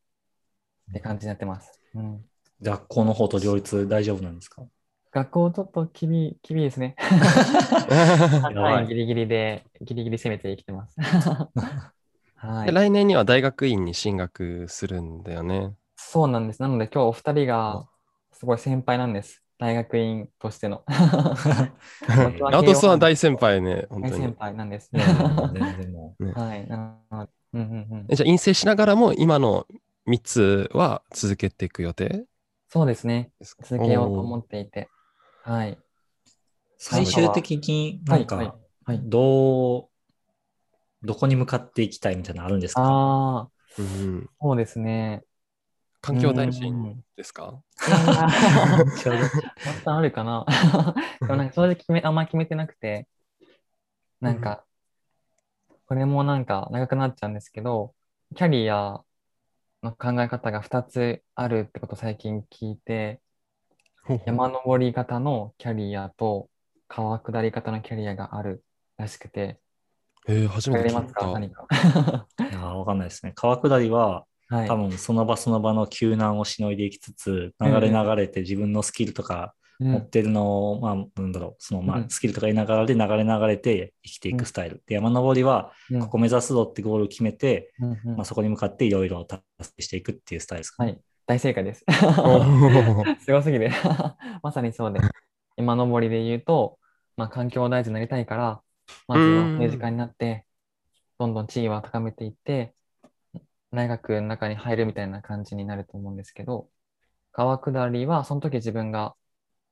[0.92, 1.82] って感じになってます。
[1.94, 2.26] うん、
[2.62, 4.64] 学校の方と両立大丈夫なんですか？
[5.12, 6.96] 学校ちょっと厳い厳いですね。
[8.56, 10.96] はいい、ギリギリで、ギリギリ攻めて生きてます。
[12.38, 12.66] はい。
[12.68, 15.74] で来年には大学院に進学するんだよね。
[15.96, 16.62] そうなんです。
[16.62, 17.88] なので今日お二人が
[18.32, 19.44] すごい先輩なんです。
[19.60, 20.84] 大学院としての。
[22.06, 24.36] 僕はアウトスは大先輩ね、本大先当に。
[24.38, 24.90] 輩なんです。
[24.94, 26.68] いやいや全然もはい。
[27.54, 29.66] うんうんうんえじゃあ、陰性しながらも今の
[30.06, 32.26] 3つは続けていく予定？
[32.70, 33.32] そうですね。
[33.42, 34.90] 続けようと思っていて。
[35.44, 35.72] はい。
[35.72, 35.78] う
[36.78, 39.97] 最終的になんはいはいか、はいどう、
[41.08, 42.82] どこに向かっていきたいみたいなのあるんですか？
[42.84, 43.50] ああ、
[43.80, 45.24] うんそうですね。
[46.02, 46.54] 環境大うん。
[46.54, 47.62] 臣ですか？
[47.88, 49.10] いやー。
[49.72, 50.46] もっとあるかな。
[51.22, 53.08] でもなんか正直決め、あんまり決めてなくて、
[54.22, 54.66] なんか、
[55.88, 57.94] これもなんか長くなっちゃうんですけど、
[58.36, 59.02] キャリア
[59.84, 63.22] の考え方が2つあるってことを最近聞いて、
[64.26, 66.50] 山登り型のキャリアと
[66.88, 68.64] 川下り型のキャリアがある
[68.98, 69.60] らしくて、
[70.28, 71.32] えー、初めて聞いりますか？
[71.32, 71.56] 何た。
[71.56, 72.28] か。
[72.52, 73.32] いやわかんないですね。
[73.36, 74.76] 川下りは、はい多。
[74.76, 84.82] 分その場その場の救難をしのいでいきつつ、流れ流れて自分のスキルとかうん持ってるのを、まあ、なんだろう、その、まあ、うんスキルとか言いながらで流れ流れて生きていくスタイル。
[84.88, 90.92] で、山登りは、うんここ目指すぞってゴールを決めて、うんうんまあ、そこに向かっていろいろ達成していくっていうスタイルですかね。
[90.92, 91.02] はい。
[91.28, 91.86] 大正解です。
[93.24, 93.70] すごすぎる。
[94.42, 95.00] まさにそうで。
[95.58, 96.80] 山登りで言うと、
[97.18, 98.62] まあ、環境大臣になりたいから、
[99.08, 100.46] まずは政治家になって、
[101.20, 102.76] どんどん地位は高めていって、
[103.72, 106.70] 大学の中に入るみたいな感じになると思うんですけど、
[107.32, 109.16] 川下りはその時自分が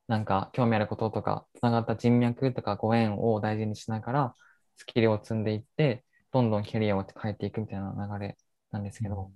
[0.07, 4.36] なんか興味あることとか、つながった人脈とかご縁を大事にしながら、
[4.76, 8.38] スキルを積んでいって、どんどんキャリアを変えていくみたいな流れ
[8.72, 9.32] なんですけど、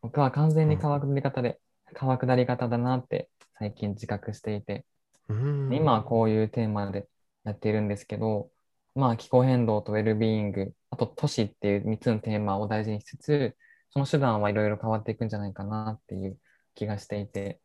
[0.00, 1.60] 僕は完全に川下り方で、
[1.94, 4.86] 川下り方だなって最近自覚していて、
[5.28, 5.74] うん。
[5.74, 7.08] 今はこういうテーマで
[7.44, 8.50] やっているんですけど、
[8.94, 13.56] まあ気候変動とウェルビーイング、あと都市っていう3つのテーマを大事にしつつ、
[13.90, 16.38] その手段はいろいろ変わっていくんじゃないかなっていう
[16.74, 17.60] 気がしていて、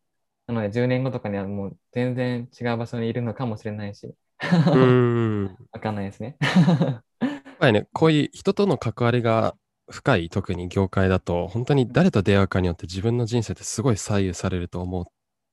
[0.46, 5.56] なので10年後とかにはもう全然違う場所にいるのかもしれないし、うん。
[5.72, 6.36] わかんないですね。
[7.20, 9.56] やっぱりね、こういう人との関わりが
[9.90, 15.04] 深い、特に業界だと、本当に誰と出会うかによって自分の人生ってすごい左右されると思っ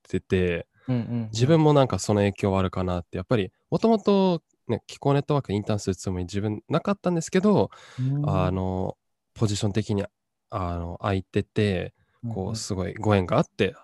[0.09, 8.29] てて、うんうんうん自分もなんかその影響はあるかなって、やっぱりもともとね、気候ネットワークにインターンするつもり自分なかったんですけど、うん。
[8.29, 8.97] あの、
[9.33, 10.05] ポジション的に
[10.49, 11.93] あの空いてて、
[12.33, 13.75] こう、すごいご縁があって、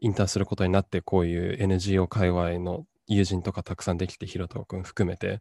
[0.00, 5.38] インターンすることになって、こういう NGO 界隈の友人とかたくさんできて、ひろとくん含めて、っ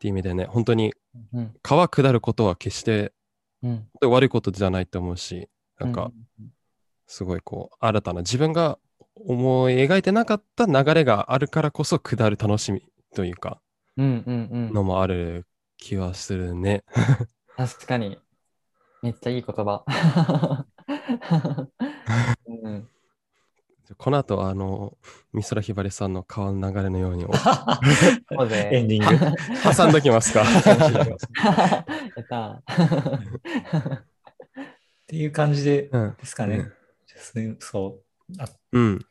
[0.00, 0.94] ていう意味でね、本当に
[1.34, 3.12] うん川下ることは決して
[3.62, 3.88] うん。
[4.02, 6.48] 悪いことじゃないと思うし、なんか、うん。
[7.06, 8.78] すごいこう、新たな自分が
[9.14, 12.82] 思い描いてなかった流れがあるからこそ下る楽しみ
[13.14, 13.60] というか、
[14.00, 15.46] のもある
[15.76, 16.84] 気はするね。
[17.56, 18.18] 確かに。
[19.02, 19.84] めっちゃいい言葉。
[22.46, 22.88] うん、
[23.96, 24.96] この後、あの、
[25.32, 29.36] 美空ひばりさんの川の流れのようにエンディング。
[29.76, 30.44] 挟んどきますか。
[30.44, 31.84] や
[32.22, 32.50] った。
[32.50, 32.62] っ
[35.06, 36.70] ていう感じでうんですかね。
[37.58, 38.32] そう。
[38.38, 39.06] あうん。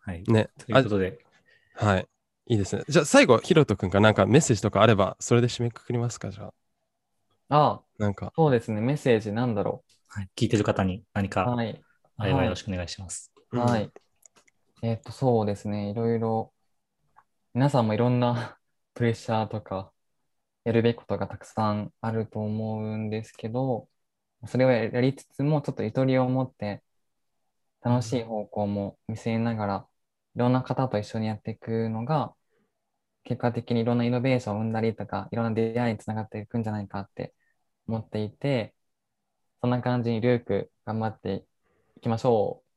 [0.00, 0.22] はい。
[0.24, 0.50] ね。
[0.58, 1.18] ということで、
[1.74, 2.08] はい。
[2.46, 2.84] いいですね。
[2.88, 6.30] じゃあ最後、ヒロト君がなんかメッセージとかあれば、それで締めくくりますか？
[6.30, 6.54] じゃあ。
[7.48, 8.32] あ、なんか。
[8.36, 8.80] そうですね。
[8.80, 11.48] メッセージなんだろはい、聞いてる方に何う。
[11.48, 11.84] かはい。
[12.18, 13.32] あればはいよろしくお願いします。
[13.50, 13.90] はうん
[14.82, 14.86] い。
[14.86, 15.90] えっと、そうですね。
[15.90, 16.54] いろいろ、
[17.54, 18.58] 皆さんもいろんな
[18.94, 19.92] プレッシャーとか、
[20.64, 23.88] やるべきことがたくさんあると思うんですけど、
[24.48, 26.84] それをやりつつも、ちょっとゆとりを持って、
[27.82, 29.88] 楽しい方向も見据えながら、
[30.34, 32.34] いろんな方と一緒にやっていくのが、
[33.24, 37.34] 結果的にいろんなイノベーションを生んだりとか、いろんな出会いにつながっていくんじゃないかって
[37.86, 38.74] 思っていて、
[39.60, 41.44] そんな感じにルーク頑張って
[41.96, 42.72] いきましょう。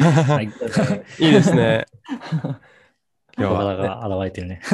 [0.00, 0.46] はい。
[1.24, 1.86] いいですね。
[3.36, 4.60] 今日小は、現れてるね。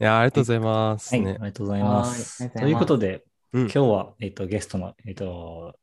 [0.00, 1.14] いや、ありがとうございます。
[1.14, 2.42] はい、あねりがとうございます。
[2.42, 5.76] はいということで、うん今日は、えっと、ゲストの、えっと、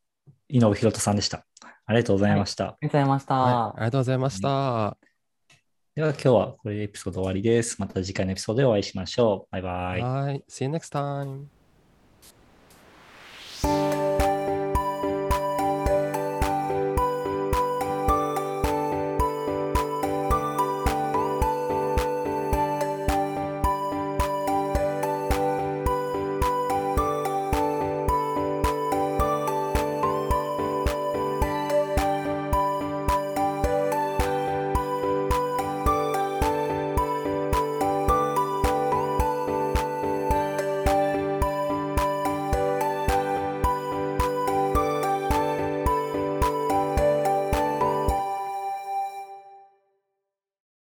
[0.48, 1.46] 井上博人さんでした。
[1.88, 2.66] ありがとうございました。
[2.66, 3.34] ありがとうございました。
[3.34, 4.98] はいありがとうございました。
[5.96, 7.80] では、今日はこれでエピソード終わりです。
[7.80, 9.52] また次回のエピソードでお会いしましょう。
[9.52, 10.02] バイバイ。
[10.02, 10.44] はい。
[10.50, 11.57] See you next time.